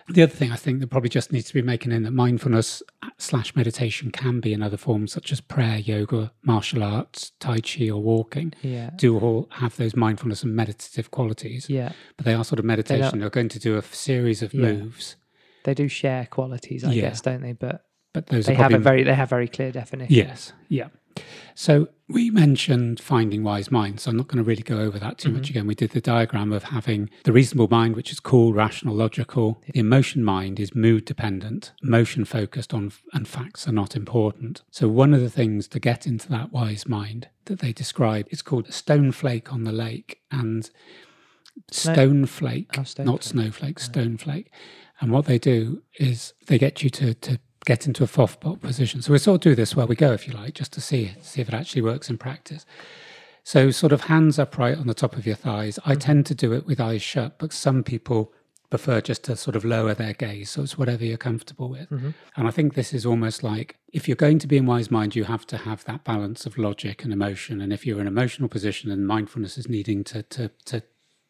[0.08, 2.84] The other thing I think that probably just needs to be making in that mindfulness
[3.02, 7.58] uh, slash meditation can be in other forms such as prayer, yoga, martial arts, tai
[7.60, 8.54] chi, or walking.
[8.62, 8.92] Yeah.
[8.96, 11.94] Do all have those mindfulness and meditative qualities, Yeah.
[12.18, 13.20] but they are sort of meditation.
[13.20, 15.16] They're going to do a f- series of moves,
[15.64, 17.54] They do share qualities, I guess, don't they?
[17.54, 17.82] But
[18.14, 20.14] but those they have a very they have very clear definition.
[20.16, 20.90] yes, yeah.
[21.56, 25.18] So we mentioned finding wise mind, so I'm not going to really go over that
[25.18, 25.52] too much mm-hmm.
[25.52, 25.68] again.
[25.68, 29.62] We did the diagram of having the reasonable mind, which is cool, rational, logical.
[29.72, 34.64] The emotion mind is mood dependent, emotion focused on, and facts are not important.
[34.70, 38.42] So one of the things to get into that wise mind that they describe is
[38.42, 40.70] called a stone flake on the lake, and
[41.72, 43.32] stone flake, Oh, stone not flake.
[43.32, 44.52] snowflake, stone flake.
[45.00, 49.02] And what they do is they get you to to get into a FOFBOC position.
[49.02, 51.14] So we sort of do this where we go, if you like, just to see
[51.22, 52.66] see if it actually works in practice.
[53.44, 55.78] So sort of hands upright on the top of your thighs.
[55.86, 58.34] I tend to do it with eyes shut, but some people
[58.72, 60.50] prefer just to sort of lower their gaze.
[60.50, 61.90] So it's whatever you're comfortable with.
[61.90, 62.10] Mm-hmm.
[62.36, 65.16] And I think this is almost like if you're going to be in wise mind,
[65.16, 67.62] you have to have that balance of logic and emotion.
[67.62, 70.82] And if you're in an emotional position and mindfulness is needing to to to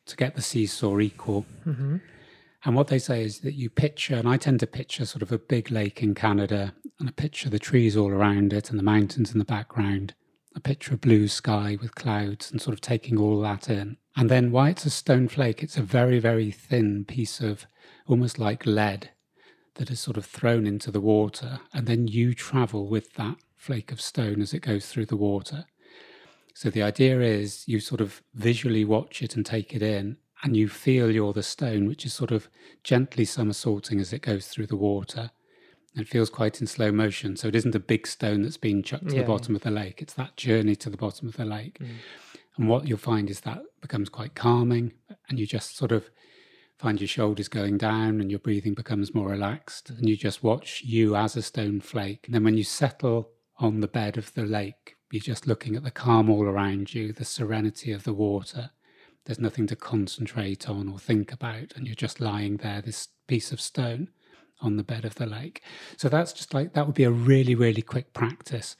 [0.05, 1.97] to get the seesaw equal, mm-hmm.
[2.65, 5.31] And what they say is that you picture, and I tend to picture sort of
[5.31, 8.83] a big lake in Canada, and I picture the trees all around it and the
[8.83, 10.15] mountains in the background.
[10.55, 13.97] A picture of blue sky with clouds and sort of taking all that in.
[14.15, 17.67] And then why it's a stone flake, it's a very, very thin piece of
[18.07, 19.11] almost like lead
[19.75, 21.59] that is sort of thrown into the water.
[21.73, 25.65] And then you travel with that flake of stone as it goes through the water.
[26.53, 30.55] So the idea is you sort of visually watch it and take it in, and
[30.55, 32.47] you feel you're the stone, which is sort of
[32.83, 35.31] gently somersaulting as it goes through the water.
[35.95, 37.35] It feels quite in slow motion.
[37.35, 39.71] So it isn't a big stone that's been chucked to Yeah, the bottom of the
[39.71, 40.03] lake.
[40.03, 41.79] It's that journey to the bottom of the lake.
[41.79, 41.87] Mm.
[42.57, 44.93] And what you'll find is that becomes quite calming,
[45.27, 46.11] and you just sort of
[46.77, 49.89] find your shoulders going down and your breathing becomes more relaxed.
[49.89, 52.27] And you just watch you as a stone flake.
[52.27, 55.83] And then when you settle on the bed of the lake, you're just looking at
[55.83, 58.69] the calm all around you, the serenity of the water.
[59.25, 61.73] There's nothing to concentrate on or think about.
[61.75, 64.09] And you're just lying there, this piece of stone
[64.61, 65.61] on the bed of the lake.
[65.97, 68.75] So that's just like, that would be a really, really quick practice.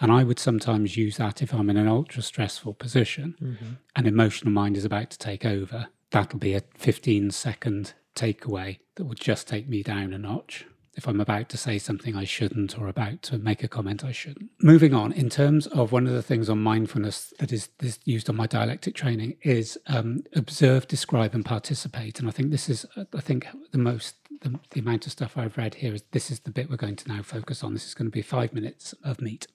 [0.00, 3.72] And I would sometimes use that if I'm in an ultra stressful position mm-hmm.
[3.94, 5.86] and emotional mind is about to take over.
[6.10, 11.06] That'll be a 15 second takeaway that would just take me down a notch if
[11.08, 14.50] I'm about to say something I shouldn't or about to make a comment I shouldn't.
[14.60, 18.28] Moving on, in terms of one of the things on mindfulness that is, is used
[18.28, 22.18] on my dialectic training is um, observe, describe, and participate.
[22.18, 25.56] And I think this is, I think, the most, the, the amount of stuff I've
[25.56, 27.74] read here is this is the bit we're going to now focus on.
[27.74, 29.46] This is going to be five minutes of meat.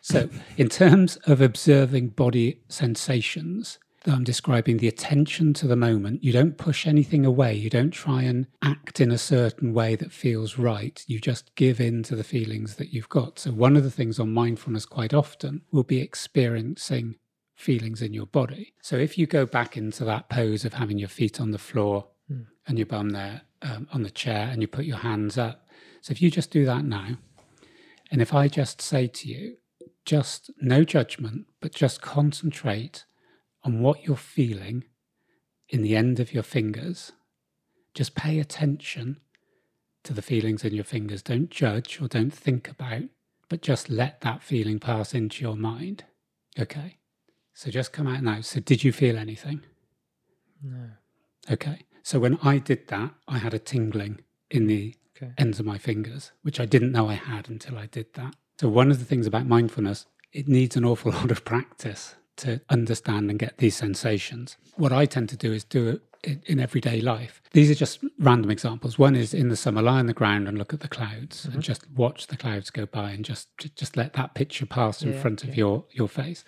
[0.00, 6.24] So, in terms of observing body sensations, I'm describing the attention to the moment.
[6.24, 7.54] You don't push anything away.
[7.54, 11.04] You don't try and act in a certain way that feels right.
[11.06, 13.38] You just give in to the feelings that you've got.
[13.38, 17.16] So, one of the things on mindfulness quite often will be experiencing
[17.56, 18.72] feelings in your body.
[18.80, 22.06] So, if you go back into that pose of having your feet on the floor
[22.66, 25.68] and your bum there um, on the chair and you put your hands up.
[26.00, 27.18] So, if you just do that now,
[28.10, 29.56] and if I just say to you,
[30.06, 33.04] just no judgment, but just concentrate
[33.62, 34.84] on what you're feeling
[35.68, 37.12] in the end of your fingers,
[37.94, 39.20] just pay attention
[40.04, 41.22] to the feelings in your fingers.
[41.22, 43.02] Don't judge or don't think about,
[43.48, 46.04] but just let that feeling pass into your mind.
[46.58, 46.96] Okay.
[47.54, 48.40] So just come out now.
[48.40, 49.62] So, did you feel anything?
[50.62, 50.90] No.
[51.50, 51.80] Okay.
[52.02, 54.20] So, when I did that, I had a tingling
[54.50, 55.34] in the Okay.
[55.36, 58.34] ends of my fingers, which I didn't know I had until I did that.
[58.58, 62.60] So, one of the things about mindfulness, it needs an awful lot of practice to
[62.68, 64.56] understand and get these sensations.
[64.76, 67.40] What I tend to do is do it in, everyday life.
[67.52, 68.98] These are just random examples.
[68.98, 71.62] One is in the summer, lie on the ground and look at the clouds and
[71.62, 75.20] just watch the clouds go by and just just let that picture pass in Yeah,
[75.20, 75.54] front of yeah.
[75.56, 76.44] your your face.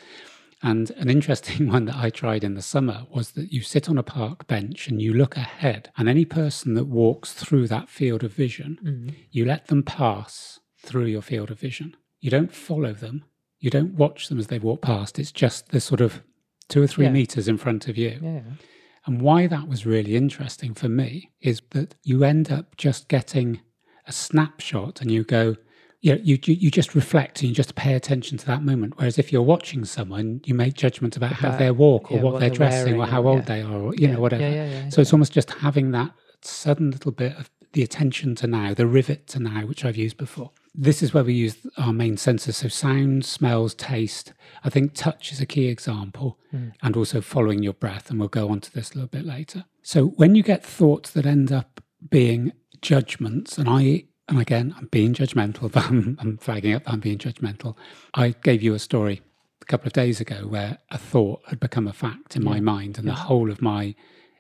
[0.65, 3.99] And an interesting one that I tried in the summer was that you sit on
[3.99, 8.23] a park bench and you look ahead, and any person that walks through that field
[8.25, 9.15] of vision, Mm.
[9.31, 11.97] you let them pass through your field of vision.
[12.21, 13.25] You don't follow them,
[13.63, 15.19] you don't watch them as they walk past.
[15.19, 16.23] It's just the sort of
[16.69, 17.13] two or three Yeah.
[17.13, 18.19] meters in front of you.
[18.21, 18.41] Yeah.
[19.07, 23.61] And why that was really interesting for me is that you end up just getting
[24.07, 25.57] a snapshot and you go,
[26.01, 28.95] you, know, you, you you just reflect and you just pay attention to that moment.
[28.97, 32.23] Whereas if you're watching someone, you make judgments about how About- they walk or yeah,
[32.25, 33.45] what, what they're they're dressing or how old yeah.
[33.45, 34.91] they are or, you know, whatever.
[34.91, 36.11] So it's almost just having that
[36.43, 40.17] sudden little bit of the attention to now, the rivet to now, which I've used
[40.17, 40.51] before.
[40.75, 42.57] This is where we use our main senses.
[42.59, 44.33] So sound, smells, taste.
[44.65, 46.73] I think touch is a key example Mm.
[46.83, 48.11] and also following your breath.
[48.11, 49.65] And we'll go on to this a little bit later.
[49.83, 51.81] So when you get thoughts that end up
[52.11, 57.01] being judgments, and I, and again, I'm being judgmental, but I'm, I'm flagging up, I'm
[57.01, 57.77] being judgmental.
[58.15, 59.23] I gave you a story
[59.63, 62.99] a couple of days ago where a thought had become a fact in my mind
[62.99, 63.15] and Yeah.
[63.15, 63.95] the whole of my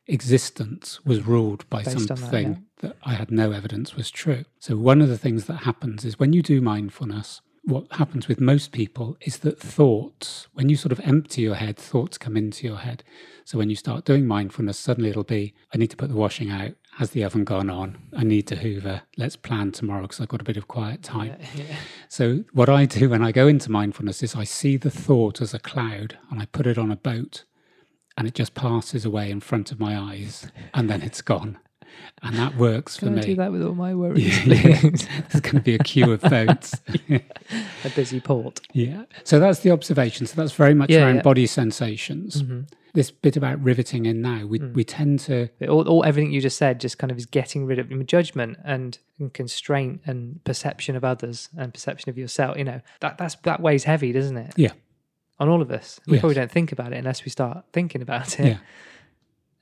[0.06, 4.44] existence was ruled by Based on that, something that, I had no evidence was true.
[4.58, 8.40] So, one of the things that happens is when you do mindfulness, what happens with
[8.40, 12.66] most people is that thoughts, when you sort of empty your head, thoughts come into
[12.66, 13.04] your head.
[13.44, 16.50] So, when you start doing mindfulness, suddenly it'll be, I need to put the washing
[16.50, 16.72] out.
[16.96, 17.96] Has the oven gone on?
[18.14, 19.02] I need to hoover.
[19.16, 21.36] Let's plan tomorrow because I've got a bit of quiet time.
[21.40, 21.76] Yeah, yeah.
[22.08, 25.54] So, what I do when I go into mindfulness is I see the thought as
[25.54, 27.44] a cloud and I put it on a boat
[28.16, 31.58] and it just passes away in front of my eyes and then it's gone.
[32.22, 33.26] And that works for Can I me.
[33.26, 34.78] do that with all my worries, Yeah.
[34.80, 35.06] please?
[35.30, 36.80] There's going to be a queue of boats.
[37.10, 38.60] a busy port.
[38.72, 39.04] yeah.
[39.24, 40.26] So that's the observation.
[40.26, 41.22] So that's very much Yeah, around yeah.
[41.22, 42.42] body sensations.
[42.42, 42.68] Mhm.
[42.94, 44.74] This bit about riveting in now, we, Mm.
[44.74, 47.78] we tend to, All, all everything you just said just kind of is getting rid
[47.78, 52.56] of judgment and, and constraint and perception of others and perception of yourself.
[52.58, 54.52] You know that that's that weighs heavy, doesn't it?
[54.56, 54.72] Yeah.
[55.42, 56.20] On all of us, we Yes.
[56.20, 58.46] probably don't think about it unless we start thinking about it.
[58.46, 58.58] Yeah.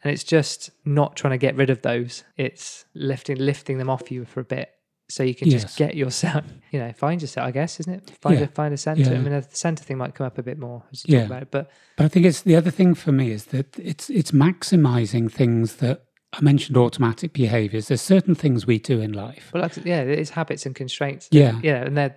[0.03, 2.25] And it's just not trying to get rid of those.
[2.37, 4.71] It's lifting lifting them off you for a bit,
[5.09, 5.63] so you can Yes.
[5.63, 6.45] just get yourself.
[6.73, 7.47] You know, find yourself.
[7.49, 8.11] I guess, isn't it?
[8.21, 8.45] Find Yeah.
[8.45, 9.11] a find a center.
[9.15, 11.21] I mean, the center thing might come up a bit more as you Yeah.
[11.23, 13.79] talk about it, but but I think it's the other thing for me is that
[13.79, 17.89] it's it's maximizing things that I mentioned automatic behaviors.
[17.89, 19.51] There's certain things we do in life.
[19.53, 21.29] like, yeah, it is habits and constraints.
[21.33, 21.59] Yeah.
[21.63, 22.15] yeah, and they're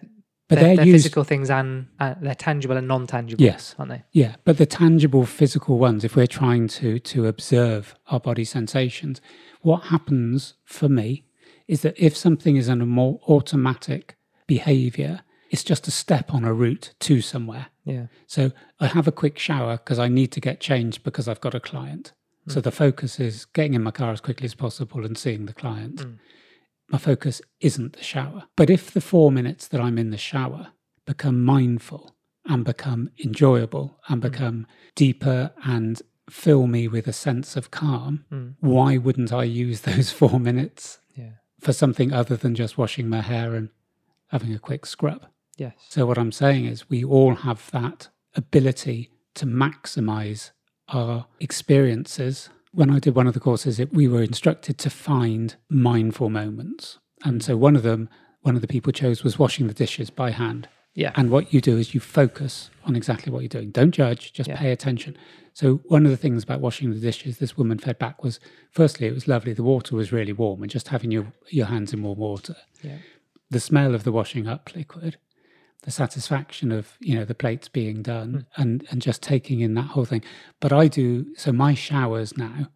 [0.54, 3.44] But they're, they're, they're used physical things and uh, they're tangible and non-tangible.
[3.44, 3.76] Yes.
[3.78, 4.04] aren't they?
[4.12, 9.22] Yeah, but the tangible physical ones, if we're trying to to observe our body sensations,
[9.62, 11.26] what happens for me
[11.68, 14.16] is that if something is in a more automatic
[14.48, 17.68] behavior, it's just a step on a route to somewhere.
[17.86, 21.42] Yeah, So I have a quick shower because I need to get changed because I've
[21.42, 22.14] got a client.
[22.48, 25.54] So the focus is getting in my car as quickly as possible and seeing the
[25.54, 25.96] client.
[25.96, 26.18] Mm.
[26.90, 28.44] My focus isn't the shower.
[28.56, 30.68] But if the four minutes that I'm in the shower
[31.06, 32.16] become mindful
[32.46, 38.56] and become enjoyable and become deeper and fill me with a sense of calm, Mm.
[38.60, 43.22] why wouldn't I use those four minutes yeah, for something other than just washing my
[43.22, 43.70] hair and
[44.28, 45.26] having a quick scrub?
[45.58, 50.52] yes, So, what I'm saying is, we all have that ability to maximize
[50.90, 52.50] our experiences.
[52.74, 56.98] When I did one of the courses, it, we were instructed to find mindful moments.
[57.24, 58.10] And so, one of them,
[58.42, 60.68] one of the people chose was washing the dishes by hand.
[60.96, 63.72] yeah, And what you do is you focus on exactly what you're doing.
[63.72, 64.58] Don't judge, just Yeah.
[64.60, 65.16] pay attention.
[65.54, 68.40] So, one of the things about washing the dishes, this woman fed back was
[68.72, 69.54] firstly, it was lovely.
[69.54, 72.98] The water was really warm, and just having your, your hands in warm water yeah,
[73.50, 75.18] the smell of the washing up liquid,
[75.84, 78.62] the satisfaction of you know the plates being done, hmm.
[78.62, 80.24] and and just taking in that whole thing.
[80.60, 81.52] But I do so.
[81.52, 82.70] My showers now.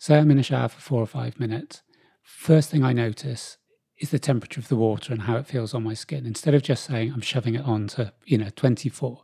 [0.00, 1.82] Say I'm in a shower for four or five minutes.
[2.22, 3.58] First thing I notice
[3.98, 6.24] is the temperature of the water and how it feels on my skin.
[6.24, 9.20] Instead of just saying I'm shoving it on to you know 24,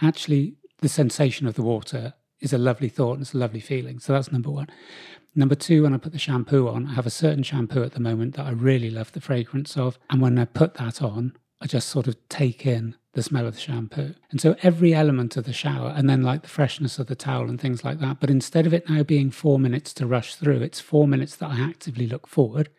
[0.00, 3.98] actually the sensation of the water is a lovely thought and it's a lovely feeling.
[3.98, 4.68] So that's number one.
[5.34, 8.00] Number two, when I put the shampoo on, I have a certain shampoo at the
[8.00, 9.98] moment that I really love the fragrance of.
[10.10, 13.54] And when I put that on, I just sort of take in the smell of
[13.54, 14.14] the shampoo.
[14.30, 17.48] And so every element of the shower, and then like the freshness of the towel
[17.48, 18.18] and things like that.
[18.20, 21.50] But instead of it now being four minutes to rush through, it's four minutes that
[21.50, 22.70] I actively look forward.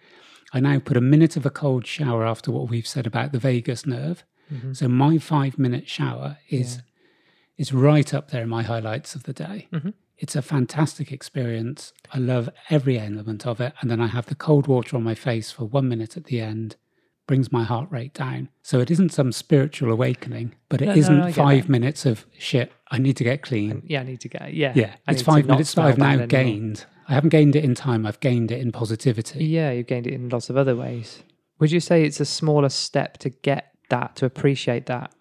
[0.53, 3.39] I now put a minute of a cold shower after what we've said about the
[3.39, 4.23] vagus nerve.
[4.53, 4.75] Mhm.
[4.75, 6.81] So my five minute shower is Yeah.
[7.57, 9.67] is right up there in my highlights of the day.
[9.71, 9.93] Mhm.
[10.17, 11.93] It's a fantastic experience.
[12.11, 13.73] I love every element of it.
[13.81, 16.41] And then I have the cold water on my face for one minute at the
[16.41, 16.75] end,
[17.27, 18.49] brings my heart rate down.
[18.61, 21.69] So it isn't some spiritual awakening, but it No, no, not no, get five that.
[21.69, 23.81] minutes of shit, I need to get clean.
[23.85, 24.01] yeah.
[24.01, 26.27] I need to get yeah, yeah, I it's five minutes that I've now anymore.
[26.27, 26.85] gained.
[27.07, 29.45] I haven't gained it in time, I've gained it in positivity.
[29.45, 31.23] Yeah, you've gained it in lots of other ways.
[31.59, 35.13] Would you say it's a smaller step to get that, to appreciate that,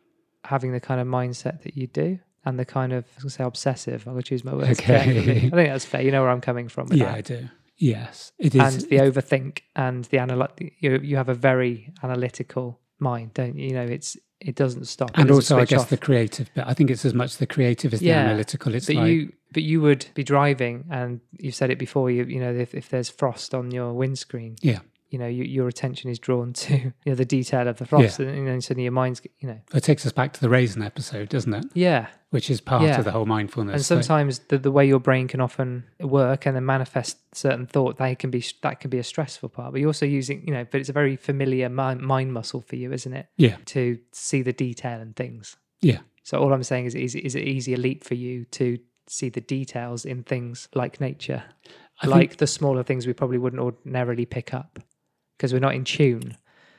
[0.44, 2.18] having the kind of mindset that you do?
[2.46, 4.52] And the kind of, I was going to say obsessive, I'm going to choose my
[4.54, 4.84] words Okay.
[5.04, 5.36] carefully.
[5.36, 6.02] I think that's fair.
[6.02, 7.48] You know where I'm coming from with Yeah, I do.
[7.76, 8.60] Yes, it is.
[8.60, 13.68] And the overthink and the analytic, you, you have a very analytical mind, don't you?
[13.68, 15.10] You know, it's it doesn't stop.
[15.14, 15.88] And doesn't also, I guess off.
[15.88, 16.64] the creative bit.
[16.66, 18.74] I think it's as much the creative as the analytical.
[18.74, 22.24] It's but like, you but you would be driving and you've said it before you
[22.24, 24.80] you know if, if there's frost on your windscreen Yeah.
[25.14, 28.18] You know you, your attention is drawn to you know the detail of the frost
[28.18, 29.60] and, and then suddenly your mind's you know.
[29.72, 31.66] It takes us back to the raisin episode, doesn't it?
[31.74, 32.08] yeah.
[32.30, 32.98] Which is part Yeah.
[32.98, 33.74] of the whole mindfulness.
[33.74, 34.02] and thing.
[34.02, 38.16] sometimes the, the way your brain can often work and then manifest certain thought they
[38.16, 39.70] can be that can be a stressful part.
[39.70, 42.74] But you're also using you know but it's a very familiar mind, mind muscle for
[42.74, 43.26] you isn't it?
[43.36, 45.56] Yeah, to see the detail and things.
[45.80, 49.28] Yeah, so all i'm saying is is, is it easier leap for you to see
[49.28, 51.44] the details in things like nature?
[52.02, 54.80] I like think, the smaller things we probably wouldn't ordinarily pick up
[55.36, 56.36] because we're not in tune.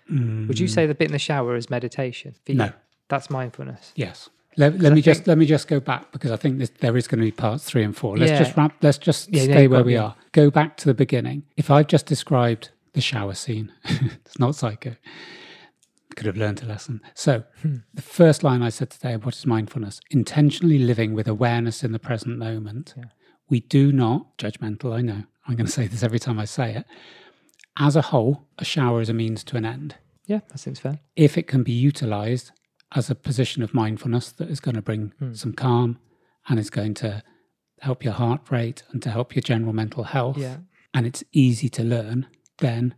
[0.10, 2.36] Would you Mm, say the bit in the shower is meditation?
[2.46, 2.58] For you?
[2.60, 2.72] no?
[3.10, 3.92] That's mindfulness.
[3.96, 4.30] Yes.
[4.58, 7.08] Let, let me just let me just go back because I think this, there is
[7.08, 8.18] going to be parts three and four.
[8.18, 8.38] Let's Yeah.
[8.40, 8.74] just wrap.
[8.82, 10.16] Let's just Yeah, stay you've where we are.
[10.32, 11.44] Go back to the beginning.
[11.58, 14.96] If I've just described the shower scene, it's not psycho.
[16.16, 17.02] Could have learned a lesson.
[17.14, 17.78] So, Hmm.
[17.94, 20.00] the first line I said today, what is mindfulness?
[20.12, 22.94] Intentionally living with awareness in the present moment.
[22.96, 23.06] Yeah.
[23.50, 24.94] We do not judgmental.
[24.94, 25.24] I know.
[25.48, 26.86] I'm going to say this every time I say it.
[27.78, 29.96] As a whole, a shower is a means to an end
[30.28, 31.00] Yeah, that seems fair.
[31.16, 32.52] if it can be utilized
[32.96, 35.34] as a position of mindfulness that is going to bring Hmm.
[35.34, 36.00] some calm
[36.48, 37.22] and is going to
[37.82, 40.58] help your heart rate and to help your general mental health, Yeah.
[40.94, 42.28] and it's easy to learn,
[42.60, 42.96] then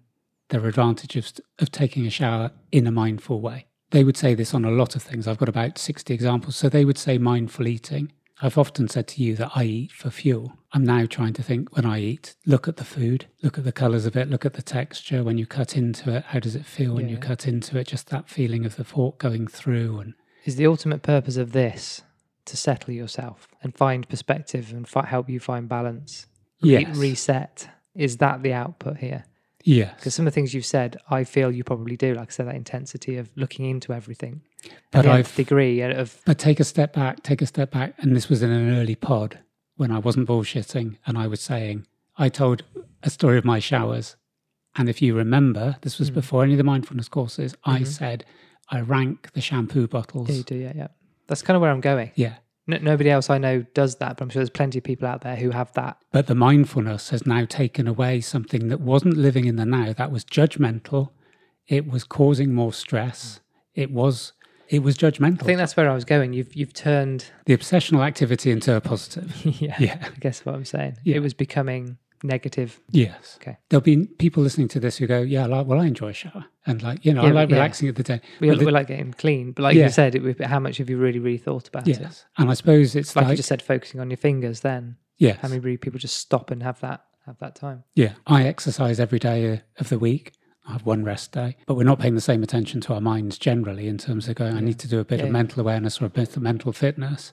[0.50, 3.66] there are advantages of taking a shower in a mindful way.
[3.92, 5.28] They would say this on a lot of things.
[5.28, 6.56] I've got about 60 examples.
[6.56, 8.12] So they would say mindful eating.
[8.42, 10.54] I've often said to you that I eat for fuel.
[10.74, 13.72] I'm now trying to think when I eat, look at the food, look at the
[13.72, 15.24] colors of it, look at the texture.
[15.24, 17.88] When you cut into it, how does it feel when you cut into it?
[17.88, 20.00] Just that feeling of the fork going through.
[20.00, 20.14] And
[20.46, 22.02] Is the ultimate purpose of this
[22.46, 26.28] to settle yourself and find perspective and fi- help you find balance?
[26.62, 27.70] Re- yes, reset.
[27.96, 29.26] Is that the output here?
[29.68, 29.94] Yes.
[29.96, 32.14] Because some of the things you've said, I feel you probably do.
[32.16, 34.42] Like I said, that intensity of looking into everything.
[34.92, 37.94] But I've degree of But take a step back, take a step back.
[38.00, 39.40] And this was in an early pod
[39.76, 41.86] when I wasn't bullshitting and I was saying,
[42.18, 42.64] I told
[43.04, 44.16] a story of my showers.
[44.76, 46.16] And if you remember, this was Mm.
[46.16, 47.88] before any of the mindfulness courses, I Mhm.
[47.88, 48.26] said,
[48.70, 50.30] I rank the shampoo bottles.
[50.30, 50.56] yeah, you do.
[50.56, 50.88] Yeah, yeah.
[51.28, 52.12] That's kind of where I'm going.
[52.16, 52.36] Yeah.
[52.68, 55.22] No, nobody else I know does that, but I'm sure there's plenty of people out
[55.22, 55.98] there who have that.
[56.12, 60.12] But the mindfulness has now taken away something that wasn't living in the now, that
[60.12, 61.12] was judgmental.
[61.68, 63.40] It was causing more stress.
[63.74, 64.34] It was
[64.70, 65.44] it was judgmental.
[65.44, 66.34] I think that's where I was going.
[66.34, 69.34] You've you've turned the obsessional activity into a positive.
[69.62, 69.98] yeah, Yeah.
[70.02, 70.98] I guess what I'm saying.
[71.04, 71.18] Yeah.
[71.18, 72.80] It was becoming negative.
[72.92, 73.38] Yes.
[73.42, 73.58] Okay.
[73.70, 76.46] There'll be people listening to this who go, Yeah, like, well, I enjoy a shower.
[76.66, 77.56] And like, you know, I Yeah, like yeah.
[77.56, 78.22] relaxing at the day.
[78.40, 79.86] We, But the- we like getting clean, but like Yeah.
[79.86, 82.00] you said, it, how much have you really, really thought about it?
[82.00, 82.26] Yes.
[82.38, 84.62] And I suppose it's Like, like, you just said, focusing on your fingers.
[84.62, 85.38] Then yes.
[85.42, 87.84] how many really people just stop and have that have that time?
[87.96, 88.14] Yeah.
[88.26, 90.34] I exercise every day of the week.
[90.66, 93.38] I have one rest day, but we're not paying the same attention to our minds
[93.38, 96.02] generally in terms of going, I need to do a bit Yeah, of mental awareness
[96.02, 97.32] or a bit of mental fitness.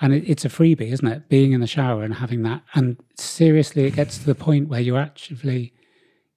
[0.00, 1.28] And it, it's a freebie, isn't it?
[1.28, 2.62] Being in the shower and having that.
[2.74, 5.72] And seriously, it gets to the point where you're actually,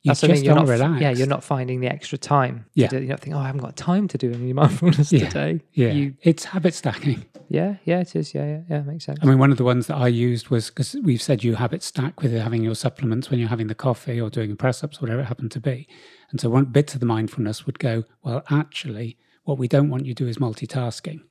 [0.03, 0.45] you That's I just mean.
[0.45, 1.01] You're aren't not, f- relaxed.
[1.01, 2.65] yeah, you're not finding the extra time.
[2.75, 2.87] Yeah.
[2.87, 5.27] do you're not thinking, oh, I haven't got time to do any mindfulness Yeah.
[5.29, 5.61] today.
[5.73, 5.89] Yeah.
[5.91, 7.25] You, it's habit stacking.
[7.49, 8.33] yeah, yeah, it is.
[8.35, 9.17] Yeah, yeah, yeah, makes sense.
[9.21, 11.81] I mean, one of the ones that I used was because we've said you habit
[11.81, 15.21] stack with having your supplements when you're having the coffee or doing press ups, whatever
[15.21, 15.87] it happened to be.
[16.29, 20.05] And so one bit of the mindfulness would go, well, actually, what we don't want
[20.05, 21.21] you to do is multitasking.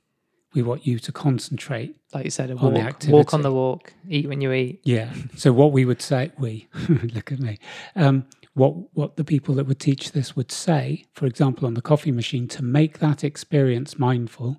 [0.57, 1.95] We want you to concentrate.
[2.15, 4.81] like you said, a on the walk, walk on the walk, eat when you eat.
[4.83, 5.13] Yeah.
[5.35, 7.59] So what we would say, we look at me.
[7.95, 11.81] Um, what what the people that would teach this would say, for example, on the
[11.81, 14.57] coffee machine, to make that experience mindful.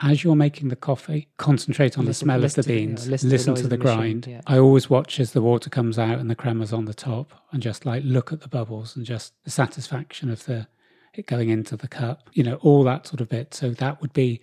[0.00, 2.86] As you're making the coffee, concentrate on the smell of listen the to the- yeah,
[2.86, 4.26] beans, listen listen, to the to the the machine, grind.
[4.26, 4.40] yeah.
[4.46, 7.62] I always watch as the water comes out and the crema's on the top, and
[7.62, 10.66] just like look at the bubbles and just the satisfaction of the
[11.14, 12.28] it going into the cup.
[12.34, 13.52] You know, all that sort of bit.
[13.54, 14.40] So that would be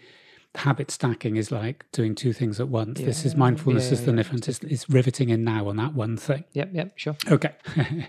[0.56, 3.00] habit stacking is like doing two things at once.
[3.00, 4.18] this is mindfulness yeah, is the yeah.
[4.18, 4.48] difference.
[4.48, 6.44] It's, it's riveting in now on that one thing.
[6.54, 7.16] Yep, yep, sure.
[7.30, 7.52] Okay.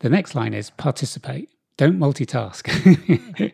[0.00, 1.48] the next line is participate.
[1.76, 2.68] Don't multitask.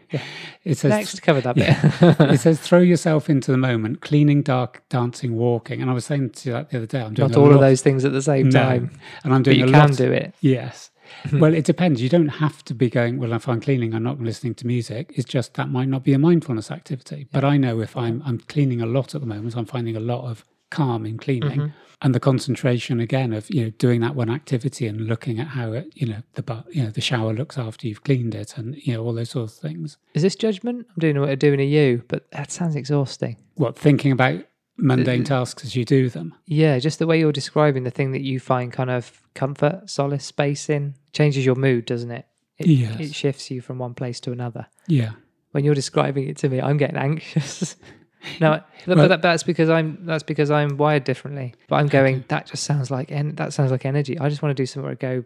[0.65, 1.65] It says Next, cover that bit.
[1.69, 2.31] yeah.
[2.33, 5.81] it says throw yourself into the moment, cleaning, dark, dancing, walking.
[5.81, 7.61] And I was saying to you that the other day, I'm doing Not all of
[7.61, 8.61] those things at the same No.
[8.61, 8.91] time,
[9.25, 9.97] and I'm doing but you can lot.
[9.97, 10.35] do it.
[10.43, 10.91] Yes.
[11.33, 12.01] Well, it depends.
[12.03, 15.13] You don't have to be going, well, if I'm cleaning, I'm not listening to music.
[15.15, 17.27] It's just that might not be a mindfulness activity.
[17.33, 20.01] But I know if I'm I'm cleaning a lot at the moment, I'm finding a
[20.01, 21.59] lot of calm in cleaning.
[21.61, 21.73] Mhm.
[22.01, 25.73] And the concentration again of, you know, doing that one activity and looking at how
[25.73, 28.77] it, you know, the bu- you know, the shower looks after you've cleaned it and,
[28.77, 29.97] you know, all those sort of things.
[30.15, 30.87] Is this judgment?
[30.91, 33.37] I'm doing what I'm doing to you, but that sounds exhausting.
[33.55, 34.45] What, thinking about
[34.79, 36.35] mundane Uh, tasks as you do them.
[36.47, 40.25] Yeah, just the way you're describing the thing that you find kind of comfort, solace,
[40.25, 42.27] space in changes your mood, doesn't it?
[42.59, 43.01] It, Yes.
[43.01, 44.67] it shifts you from one place to another.
[44.87, 45.11] Yeah.
[45.53, 47.77] When you're describing it to me, I'm getting anxious.
[48.41, 51.55] no, but, Well- but that's because I'm that's because I'm wired differently.
[51.69, 52.25] But I'm going.
[52.29, 54.19] That just sounds like en- that sounds like energy.
[54.19, 55.25] I just want to do something where I go,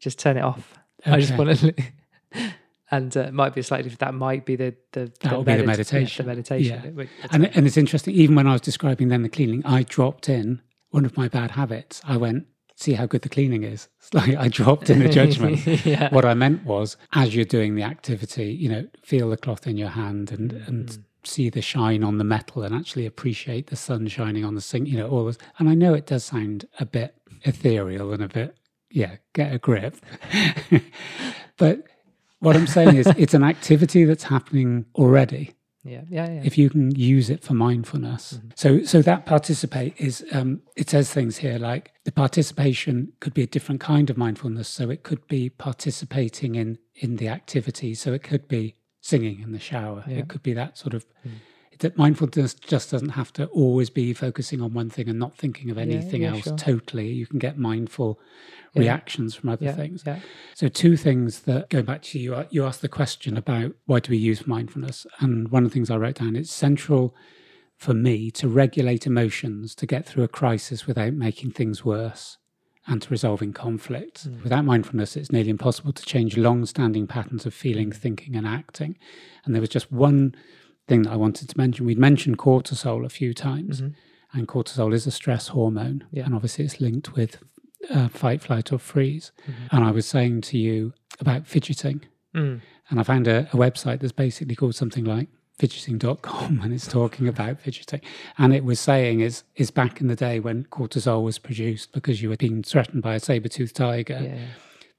[0.00, 0.74] just turn it off.
[1.04, 1.74] I just want to.
[2.90, 3.90] And uh, it might be slightly.
[3.90, 6.26] That might be the the, That'll be the medit- yeah, meditation.
[6.26, 6.80] the meditation.
[6.84, 6.90] Yeah.
[6.90, 10.28] Which- And, and it's interesting, even when I was describing then the cleaning, I dropped
[10.28, 12.00] in one of my bad habits.
[12.04, 13.88] I went, see how good the cleaning is.
[13.98, 15.66] It's like I dropped in a judgment.
[15.84, 16.10] yeah.
[16.14, 19.76] what I meant was, as you're doing the activity, you know, feel the cloth in
[19.76, 24.06] your hand and, and see the shine on the metal and actually appreciate the sun
[24.06, 25.38] shining on the sink, you know, all this.
[25.58, 28.56] And I know it does sound a bit ethereal and a bit,
[28.90, 29.96] yeah, get a grip.
[31.56, 31.82] but
[32.40, 35.54] what I'm saying is, it's an activity that's happening already
[35.86, 36.40] yeah, yeah, yeah.
[36.44, 38.40] if you can use it for mindfulness.
[38.54, 43.42] So, so that participate is um, it says things here like the participation could be
[43.42, 44.68] a different kind of mindfulness.
[44.68, 47.94] So it could be participating in in the activity.
[47.94, 50.04] So it could be singing in the shower.
[50.06, 50.18] Yeah.
[50.18, 51.06] It could be that sort of.
[51.80, 55.70] That mindfulness just doesn't have to always be focusing on one thing and not thinking
[55.70, 56.56] of anything yeah, else sure.
[56.56, 57.08] totally.
[57.08, 58.18] You can get mindful
[58.74, 58.80] Yeah.
[58.80, 60.02] reactions from other yeah, things.
[60.06, 60.20] Yeah.
[60.54, 62.44] So, two things that go back to you.
[62.50, 65.90] You asked the question about why do we use mindfulness, and one of the things
[65.90, 67.14] I wrote down it's central
[67.76, 72.38] for me to regulate emotions to get through a crisis without making things worse
[72.86, 74.28] and to resolving conflict.
[74.28, 74.42] Mm.
[74.42, 78.96] Without mindfulness, it's nearly impossible to change long-standing patterns of feeling, thinking, and acting.
[79.44, 80.34] And there was just one
[80.88, 81.86] thing that I wanted to mention.
[81.86, 83.80] We'd mentioned cortisol a few times,
[84.32, 86.24] and cortisol is a stress hormone, Yeah.
[86.26, 87.38] and obviously it's linked with
[87.90, 89.32] uh, fight, flight, or freeze.
[89.48, 89.76] Mm-hmm.
[89.76, 92.02] And I was saying to you about fidgeting,
[92.34, 92.60] Mm.
[92.90, 95.28] and I found a, a website that's basically called something like
[95.58, 98.00] fidgeting.com and it's talking about fidgeting.
[98.38, 102.20] And it was saying is is back in the day when cortisol was produced because
[102.22, 104.38] you were being threatened by a saber-toothed tiger, yeah.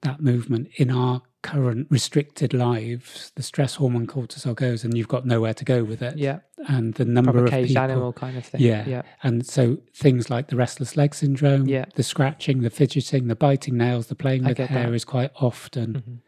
[0.02, 5.26] that movement in our current restricted lives, the stress hormone cortisol goes and you've got
[5.26, 6.18] nowhere to go with it.
[6.18, 6.40] Yeah.
[6.68, 8.62] And the number Proper of caged people animal kind of thing.
[8.62, 8.84] yeah.
[8.88, 9.02] Yeah.
[9.24, 11.86] And so things like the restless leg syndrome, Yeah.
[11.96, 14.94] the scratching, the fidgeting, the biting nails, the playing with hair that.
[14.96, 15.94] is quite often.
[15.94, 16.20] Mhm.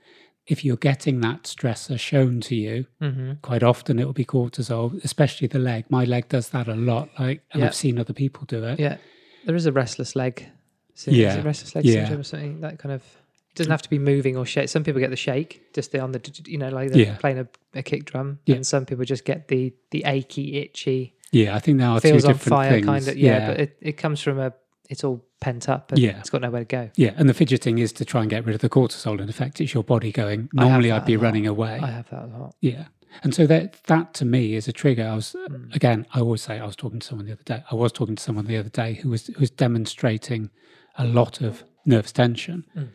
[0.48, 3.34] If you're getting that stressor shown to you, Mm-hmm.
[3.42, 5.86] quite often it will be cortisol, especially the leg.
[5.90, 7.10] My leg does that a lot.
[7.20, 7.68] Like, and Yeah.
[7.68, 8.80] I've seen other people do it.
[8.80, 8.98] Yeah.
[9.46, 10.46] There is a restless leg.
[10.96, 11.20] syndrome.
[11.28, 11.40] Is Yeah.
[11.40, 11.94] it restless leg Yeah.
[11.94, 12.62] syndrome or something?
[12.62, 13.04] That kind of
[13.56, 14.70] doesn't have to be moving or shake.
[14.70, 17.16] Some people get the shake, just the on the you know like Yeah.
[17.18, 18.56] playing a, a kick drum, Yeah.
[18.58, 22.24] and some people just get the the achy, itchy, Yeah, I think there are feels
[22.24, 22.86] two on different fire things.
[22.86, 23.18] kind of.
[23.18, 24.54] Yeah, but it, it comes from a.
[24.90, 25.92] It's all pent up.
[25.92, 26.18] And Yeah.
[26.20, 26.90] it's got nowhere to go.
[26.96, 29.22] yeah, and the fidgeting is to try and get rid of the cortisol.
[29.22, 30.50] In effect, it's your body going.
[30.52, 31.80] Normally, I'd be running away.
[31.82, 32.56] I have that a lot.
[32.60, 32.86] Yeah.
[33.24, 35.08] And so that that to me is a trigger.
[35.08, 35.76] I was Mm.
[35.76, 37.64] again, I always say I was talking to someone the other day.
[37.72, 40.50] I was talking to someone the other day who was who was demonstrating
[40.98, 42.66] a lot of nervous tension.
[42.76, 42.90] Mm.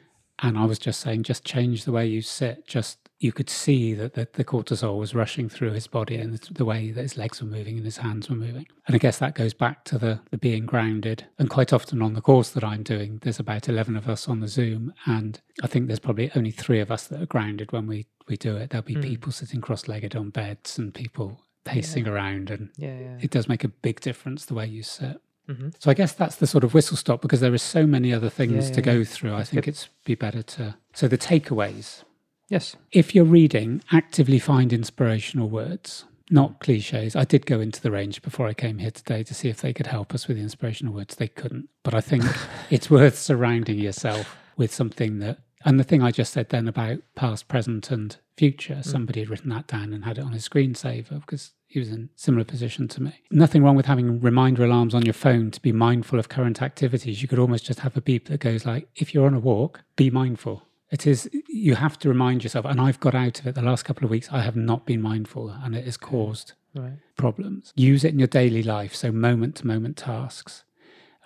[0.47, 2.66] And I was just saying, just change the way you sit.
[2.66, 6.53] Just you could see that the, the cortisol was rushing through his body and the,
[6.53, 8.66] the way that his legs were moving and his hands were moving.
[8.86, 11.26] And I guess that goes back to the the being grounded.
[11.38, 14.40] And quite often on the course that I'm doing, there's about eleven of us on
[14.40, 17.86] the Zoom, and I think there's probably only three of us that are grounded when
[17.86, 18.70] we we do it.
[18.70, 19.03] There'll be Mm.
[19.03, 23.18] people sitting cross-legged on beds and people pacing around, and Yeah, yeah.
[23.22, 25.16] it does make a big difference the way you sit.
[25.47, 28.12] Hmm So I guess that's the sort of whistle stop because there is so many
[28.12, 29.05] other things Yeah, to go yeah.
[29.05, 29.34] through.
[29.34, 29.70] I think good.
[29.72, 30.76] it's be better to.
[30.95, 32.03] So the takeaways.
[32.49, 32.76] Yes.
[32.92, 37.16] If you're reading, actively find inspirational words, not cliches.
[37.16, 39.72] I did go into the range before I came here today to see if they
[39.72, 41.16] could help us with the inspirational words.
[41.16, 41.68] They couldn't.
[41.82, 42.24] But I think
[42.70, 46.98] it's worth surrounding yourself with something that, and the thing I just said then about
[47.14, 48.84] past, present, and future, mm.
[48.84, 52.10] somebody had written that down and had it on his screensaver because he was in
[52.14, 53.14] a similar position to me.
[53.30, 57.22] Nothing wrong with having reminder alarms on your phone to be mindful of current activities.
[57.22, 59.82] You could almost just have a beep that goes like, if you're on a walk,
[59.96, 60.62] be mindful.
[60.90, 63.84] It is, you have to remind yourself, and I've got out of it the last
[63.84, 64.28] couple of weeks.
[64.30, 66.98] I have not been mindful, and it has caused Right.
[67.16, 67.72] problems.
[67.76, 70.64] Use it in your daily life, so moment to moment tasks.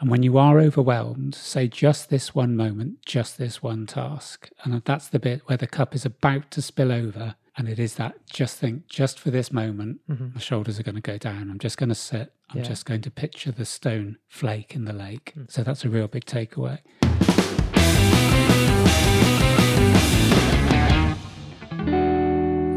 [0.01, 4.49] And when you are overwhelmed, say just this one moment, just this one task.
[4.63, 7.35] And that's the bit where the cup is about to spill over.
[7.57, 10.35] And it is that just think, just for this moment, Mhm.
[10.35, 11.51] my shoulders are going to go down.
[11.51, 12.33] I'm just going to sit.
[12.51, 12.63] I'm Yeah.
[12.65, 15.33] just going to picture the stone flake in the lake.
[15.37, 15.51] Mm.
[15.51, 16.79] So that's a real big takeaway.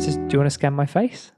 [0.02, 1.32] Says, do you want to scan my face?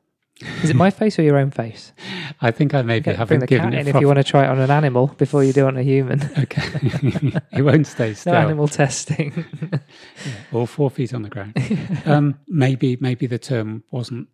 [0.64, 1.94] Is it my face or your own face?
[2.42, 4.18] I think I maybe Get- haven't Bring the given cat it in if you want
[4.18, 6.20] to try it on an animal before you do it on a human.
[6.38, 6.64] Okay.
[7.54, 8.34] it won't stay still.
[8.34, 9.46] No animal testing.
[10.52, 11.54] All four feet on the ground.
[12.06, 14.28] um, maybe maybe the term wasn't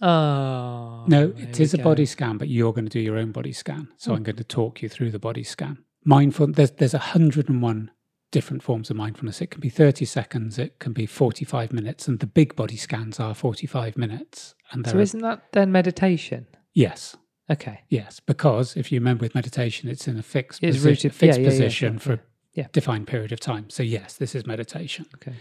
[0.00, 1.04] oh.
[1.06, 3.88] No, it is a body scan, but you're going to do your own body scan.
[3.96, 4.16] So Hmm.
[4.16, 5.78] I'm going to talk you through the body scan.
[6.04, 6.48] Mindful.
[6.48, 7.90] There's there's 101
[8.34, 9.40] different forms of mindfulness.
[9.40, 13.20] It can be 30 seconds, it can be 45 minutes, and the big body scans
[13.20, 14.56] are 45 minutes.
[14.72, 16.46] And So isn't that then meditation?
[16.72, 17.16] yes,
[17.48, 17.82] Okay.
[17.88, 21.38] yes, because if you remember with meditation, it's in a fixed, It's posi- rooted- fixed
[21.38, 22.12] yeah, yeah, yeah, position for
[22.56, 23.70] a defined period of time.
[23.70, 25.06] So, yes, this is meditation.
[25.14, 25.34] Okay.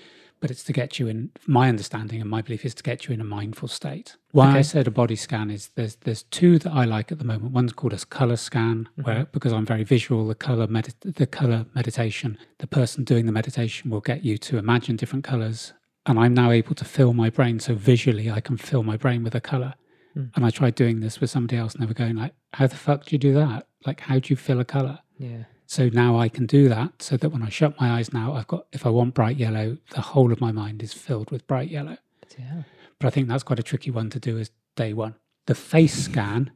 [0.43, 3.13] But it's to get you in my understanding and my belief is to get you
[3.13, 6.73] in a mindful state why i said a body scan is there's there's two that
[6.81, 9.01] i like at the moment one's called a color scan Mm-hmm.
[9.05, 13.31] where because i'm very visual the color medit the color meditation the person doing the
[13.41, 15.59] meditation will get you to imagine different colors
[16.07, 19.23] and i'm now able to fill my brain so visually i can fill my brain
[19.23, 19.73] with a color
[20.15, 20.29] Mm.
[20.35, 22.75] and i tried doing this with somebody else and they were going like how the
[22.85, 25.45] fuck do you do that like how do you fill a color Yeah.
[25.65, 28.47] So now I can do that so that when I shut my eyes now, I've
[28.47, 31.69] got, if I want bright yellow, the whole of my mind is filled with bright
[31.69, 31.97] yellow.
[32.37, 32.63] Yeah.
[32.99, 35.15] But I think that's quite a tricky one to do as day one.
[35.47, 36.51] The face scan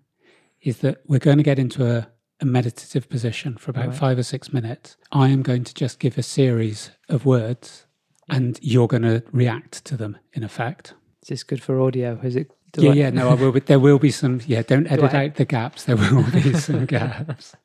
[0.62, 2.08] is that we're going to get into a,
[2.40, 3.96] a meditative position for about Right.
[3.98, 4.98] five or six minutes.
[5.12, 7.86] I am going to just give a series of words
[8.30, 10.94] and you're going to react to them in effect.
[11.24, 12.20] Is this good for audio?
[12.24, 12.52] Is it?
[12.74, 13.52] do yeah, I- yeah, no, I will.
[13.54, 14.42] Be, there will be some.
[14.46, 15.84] Yeah, don't edit I- out the gaps.
[15.86, 17.56] There will be some gaps.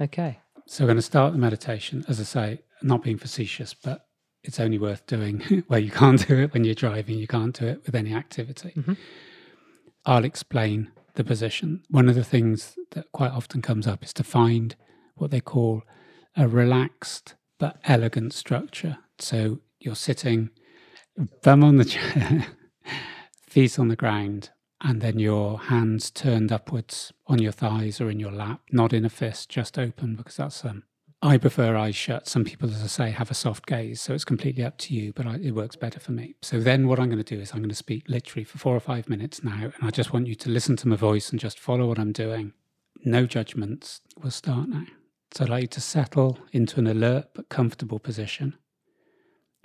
[0.00, 0.38] Okay.
[0.70, 2.04] So we're going to start the meditation.
[2.06, 4.06] As I say, not being facetious, but
[4.44, 5.64] it's only worth doing.
[5.66, 7.18] where you can't do it when you're driving.
[7.18, 8.74] You can't do it with any activity.
[8.76, 8.96] Mhm.
[10.06, 11.82] I'll explain the position.
[11.90, 14.76] One of the things that quite often comes up is to find
[15.16, 15.82] what they call
[16.36, 18.98] a relaxed but elegant structure.
[19.18, 20.50] So you're sitting,
[21.42, 22.46] thumb on the chair,
[23.48, 24.50] feet on the ground,
[24.80, 29.04] and then your hands turned upwards on your thighs or in your lap, not in
[29.04, 30.84] a fist, just open because that's um.
[31.22, 32.26] I prefer eyes shut.
[32.26, 35.12] Some people, as I say, have a soft gaze, so it's completely up to you.
[35.12, 36.34] But I, it works better for me.
[36.40, 38.74] So then, what I'm going to do is I'm going to speak literally for four
[38.74, 41.38] or five minutes now, and I just want you to listen to my voice and
[41.38, 42.54] just follow what I'm doing.
[43.04, 44.00] No judgments.
[44.18, 44.86] We'll start now.
[45.32, 48.56] So I'd like you to settle into an alert but comfortable position.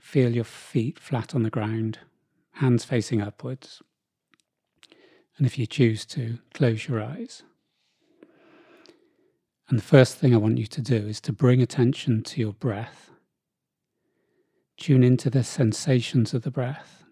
[0.02, 2.00] Feel your feet flat on the ground,
[2.56, 3.82] hands facing upwards.
[5.38, 7.44] And if you choose to, close your eyes.
[9.68, 12.54] And the first thing I want you to do is to bring attention to your
[12.54, 13.10] breath.
[14.78, 17.04] Tune into the sensations of the breath.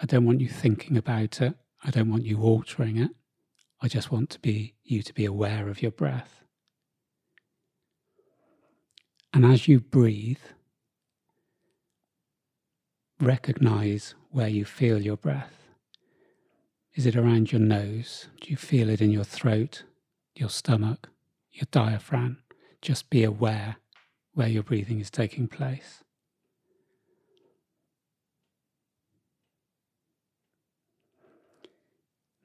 [0.00, 1.54] I don't want you thinking about it.
[1.82, 3.10] I don't want you altering it.
[3.80, 6.42] I just want to be you to be aware of your breath.
[9.32, 10.38] And as you breathe,
[13.20, 15.57] recognize where you feel your breath.
[16.98, 18.26] Is it around your nose?
[18.40, 19.84] Do you feel it in your throat,
[20.34, 21.08] your stomach,
[21.52, 22.38] your diaphragm?
[22.82, 23.76] Just be aware
[24.34, 26.02] where your breathing is taking place.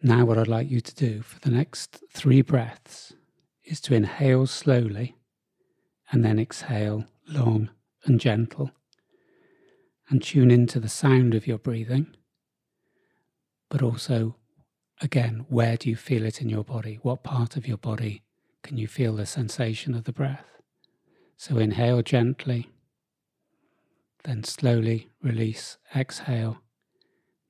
[0.04, 3.12] Now, what I'd like you to do for the next three breaths
[3.64, 5.16] is to inhale slowly
[6.12, 7.72] and then exhale long
[8.06, 8.70] and gentle
[10.10, 12.16] and tune into the sound of your breathing,
[13.72, 14.36] but also,
[15.02, 17.00] again, where do you feel it in your body?
[17.02, 18.24] What part of your body
[18.62, 20.46] can you feel the sensation of the breath?
[21.38, 22.70] So inhale gently,
[24.24, 26.60] then slowly release, exhale.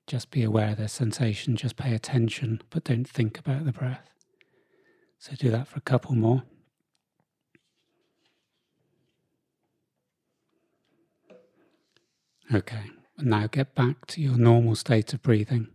[0.06, 4.10] Just be aware of the sensation, just pay attention, but don't think about the breath.
[5.18, 6.42] So do that for a couple more.
[12.52, 15.68] Okay, and now get back to your normal state of breathing.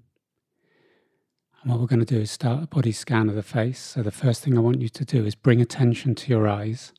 [1.62, 3.80] And what we're going to do is start a body scan of the face.
[3.80, 6.94] So the first thing I want you to do is bring attention to your eyes.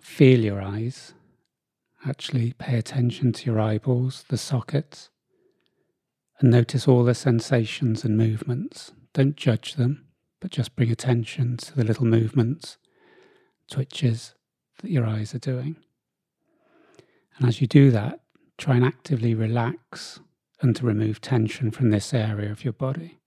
[0.00, 1.14] Feel your eyes.
[2.06, 5.08] Actually, pay attention to your eyeballs, the sockets,
[6.40, 8.92] and notice all the sensations and movements.
[9.14, 10.06] Don't judge them,
[10.40, 12.76] but just bring attention to the little movements,
[13.70, 14.34] twitches
[14.82, 15.76] that your eyes are doing.
[17.38, 18.20] And as you do that,
[18.58, 20.18] try and actively relax
[20.62, 23.18] and to remove tension from this area of your body.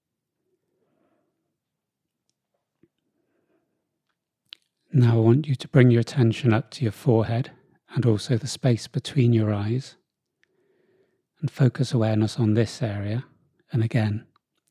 [4.93, 7.51] Now, I want you to bring your attention up to your forehead
[7.93, 9.97] and also the space between your eyes
[11.41, 13.25] and focus awareness on this area.
[13.73, 14.25] And again,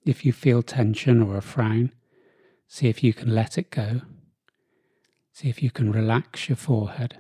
[0.06, 1.92] if you feel tension or a frown,
[2.66, 4.00] see if you can let it go.
[5.32, 7.18] See if you can relax your forehead.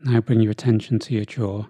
[0.00, 1.66] Now bring your attention to your jaw.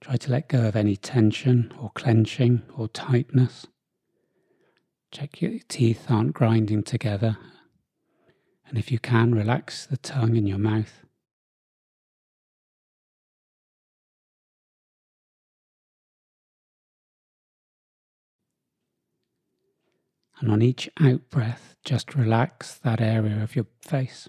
[0.00, 3.66] Try to let go of any tension or clenching or tightness.
[5.12, 7.36] Check your teeth aren't grinding together.
[8.68, 11.04] And if you can, relax the tongue in your mouth.
[20.40, 24.28] And on each out breath, just relax that area of your face.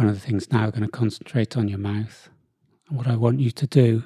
[0.00, 2.30] One of the things now, we're going to concentrate on your mouth.
[2.88, 4.04] And what I want you to do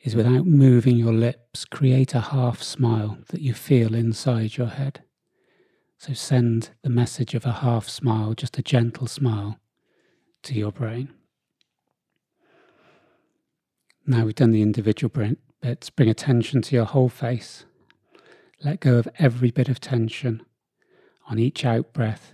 [0.00, 5.02] is without moving your lips, create a half smile that you feel inside your head.
[5.98, 9.58] So send the message of a half smile, just a gentle smile,
[10.44, 11.08] to your brain.
[14.06, 15.12] Now we've done the individual
[15.60, 17.64] bits, bring attention to your whole face.
[18.62, 20.46] Let go of every bit of tension.
[21.28, 22.32] On each out breath,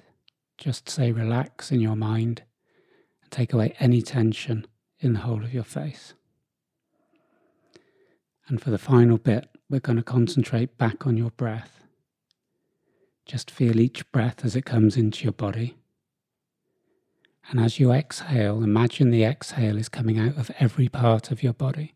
[0.58, 2.42] just say relax in your mind
[3.32, 4.66] take away any tension
[5.00, 6.14] in the whole of your face.
[8.46, 11.84] And for the final bit, we're going to concentrate back on your breath.
[13.24, 15.76] Just feel each breath as it comes into your body.
[17.50, 21.52] And as you exhale, imagine the exhale is coming out of every part of your
[21.52, 21.94] body.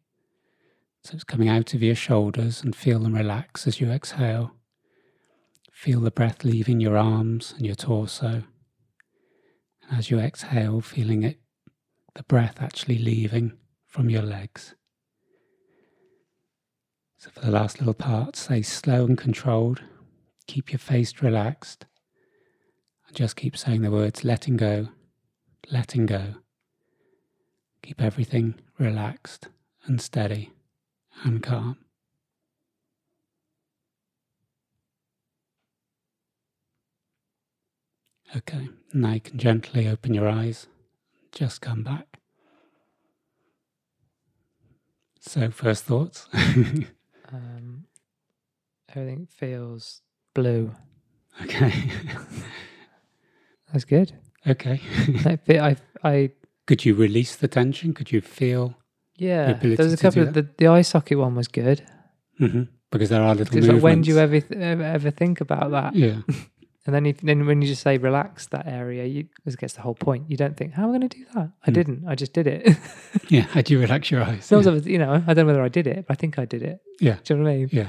[1.04, 4.52] So it's coming out of your shoulders and feel them relax as you exhale.
[5.70, 8.44] Feel the breath leaving your arms and your torso.
[9.88, 11.40] And as you exhale, feeling it,
[12.14, 13.52] the breath actually leaving
[13.86, 14.74] from your legs.
[17.18, 19.82] So for the last little part, stay slow and controlled.
[20.46, 21.86] Keep your face relaxed.
[23.06, 24.88] And just keep saying the words letting go,
[25.70, 26.36] letting go.
[27.82, 29.48] Keep everything relaxed
[29.86, 30.52] and steady
[31.24, 31.78] and calm.
[38.36, 40.66] Okay, now you can gently open your eyes.
[41.32, 42.18] Just come back.
[45.20, 46.28] So, first thoughts?
[47.32, 47.84] um,
[48.94, 50.02] everything feels
[50.34, 50.72] blue.
[51.42, 51.72] Okay.
[53.72, 54.12] That's good.
[54.46, 54.80] Okay.
[55.24, 56.30] I, I, I,
[56.66, 57.92] Could you release the tension?
[57.94, 58.76] Could you feel?
[59.16, 59.50] yeah.
[59.50, 61.82] ability There was a couple of the, the eye socket one was good.
[62.38, 63.74] hmm Because there are little It's movements.
[63.74, 65.94] like when do you ever, th- ever ever think about that?
[65.94, 66.20] Yeah.
[66.86, 69.82] And then if, then when you just say relax that area, you this gets the
[69.82, 70.30] whole point.
[70.30, 71.50] You don't think how am I going to do that?
[71.66, 71.74] I Mm.
[71.74, 72.04] didn't.
[72.08, 72.76] I just did it.
[73.28, 73.40] Yeah.
[73.42, 74.44] How do you relax your eyes?
[74.52, 74.72] Sometimes yeah.
[74.72, 76.62] Was, you know, I don't know whether I did it, but I think I did
[76.62, 76.80] it.
[77.00, 77.16] Yeah.
[77.24, 77.68] Do you know what I mean?
[77.72, 77.88] yeah.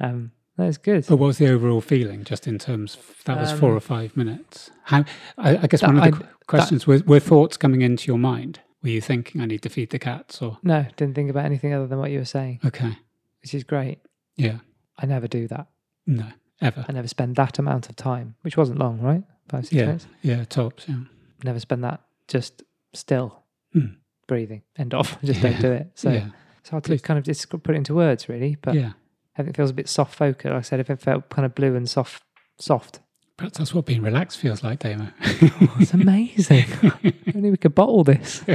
[0.00, 1.04] Um, that's good.
[1.06, 2.94] But what was the overall feeling, just in terms?
[2.96, 4.70] Of, that was four Um, or five minutes.
[4.84, 5.04] How?
[5.36, 8.18] I, I guess one of the I- qu- questions were: Were thoughts coming into your
[8.18, 8.60] mind?
[8.82, 10.40] Were you thinking, "I need to feed the cats"?
[10.40, 12.96] Or No, didn't think about anything other than what you were saying, okay,
[13.42, 13.98] which is great.
[14.36, 14.58] yeah,
[14.96, 15.66] I never do that.
[16.06, 16.28] no,
[16.60, 19.22] ever, I never spend that amount of time, which wasn't long, right?
[19.48, 19.86] Five, six Yeah.
[19.86, 20.06] minutes.
[20.22, 20.96] yeah, tops, yeah,
[21.44, 22.62] Never spend that just
[22.94, 23.42] still
[23.74, 23.96] Mm.
[24.26, 24.62] breathing.
[24.76, 25.18] End off.
[25.22, 25.90] I just don't do it.
[25.94, 26.28] So yeah,
[26.60, 27.02] it's hard to Please.
[27.02, 28.56] kind of just put it into words, really.
[28.60, 28.92] But yeah.
[29.36, 30.46] everything feels a bit soft focused.
[30.46, 32.22] Like I said, if it felt kind of blue and soft,
[32.58, 33.00] soft.
[33.36, 35.08] Perhaps that's what being relaxed feels like, Damo.
[35.22, 36.64] Oh, it's amazing.
[37.34, 38.42] only we could bottle this.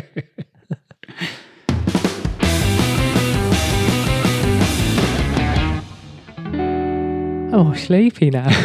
[7.53, 8.49] Oh, sleepy now.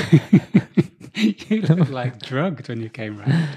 [1.14, 3.49] you looked like drugged when you came round.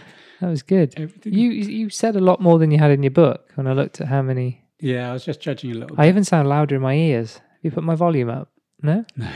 [0.42, 0.94] That was good.
[0.98, 1.34] Everything.
[1.34, 4.00] You you said a lot more than you had in your book when I looked
[4.02, 4.64] at how many.
[4.80, 5.96] yeah, I was just judging a little.
[6.00, 6.10] I bit.
[6.10, 7.34] even sound louder in my ears.
[7.36, 8.50] Have you put my volume up?
[8.82, 9.28] No, No.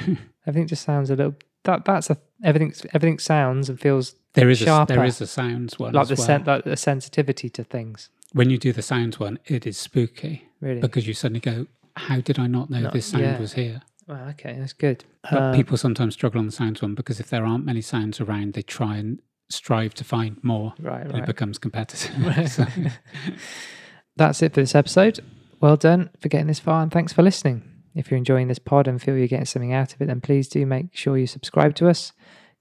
[0.47, 1.35] everything just sounds a little.
[1.65, 2.73] That that's a everything.
[2.93, 4.95] Everything sounds and feels There is a Sharper.
[4.95, 6.25] there is a sounds one like as the well.
[6.27, 8.09] sen- like the sensitivity to things.
[8.31, 10.79] when you do the sounds one, it is spooky Really.
[10.79, 11.67] because you suddenly go,
[11.97, 13.39] "How did I not know No, this sound yeah.
[13.39, 15.05] was here?" Wow, okay, that's good.
[15.29, 18.19] But Um, people sometimes struggle on the sounds one because if there aren't many sounds
[18.19, 22.11] around, they try and strive to find more, right, and it becomes competitive.
[22.25, 22.47] Right.
[22.49, 22.65] So,
[24.15, 25.19] That's it for this episode.
[25.59, 27.63] Well done for getting this far, and thanks for listening.
[27.95, 30.47] If you're enjoying this pod and feel you're getting something out of it, then please
[30.47, 32.11] do make sure you subscribe to us.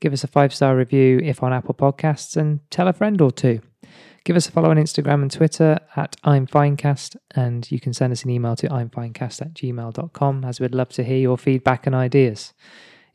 [0.00, 3.30] Give us a five star review if on Apple Podcasts, and tell a friend or
[3.30, 3.60] two.
[4.24, 8.12] Give us a follow on Instagram and Twitter at I'm Finecast, and you can send
[8.12, 11.94] us an email to imfinecast at gmail.com as we'd love to hear your feedback and
[11.94, 12.52] ideas.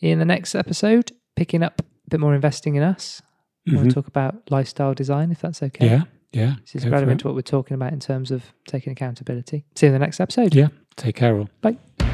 [0.01, 3.21] In the next episode, picking up a bit more investing in us.
[3.67, 3.83] Mhm.
[3.89, 5.85] to talk about lifestyle design, if that's okay.
[5.85, 6.55] yeah, yeah.
[6.61, 9.65] This is relevant to what we're talking about in terms of taking accountability.
[9.75, 10.55] See you in the next episode.
[10.55, 10.69] Yeah.
[10.95, 11.49] Take care, all.
[11.61, 12.06] Bye.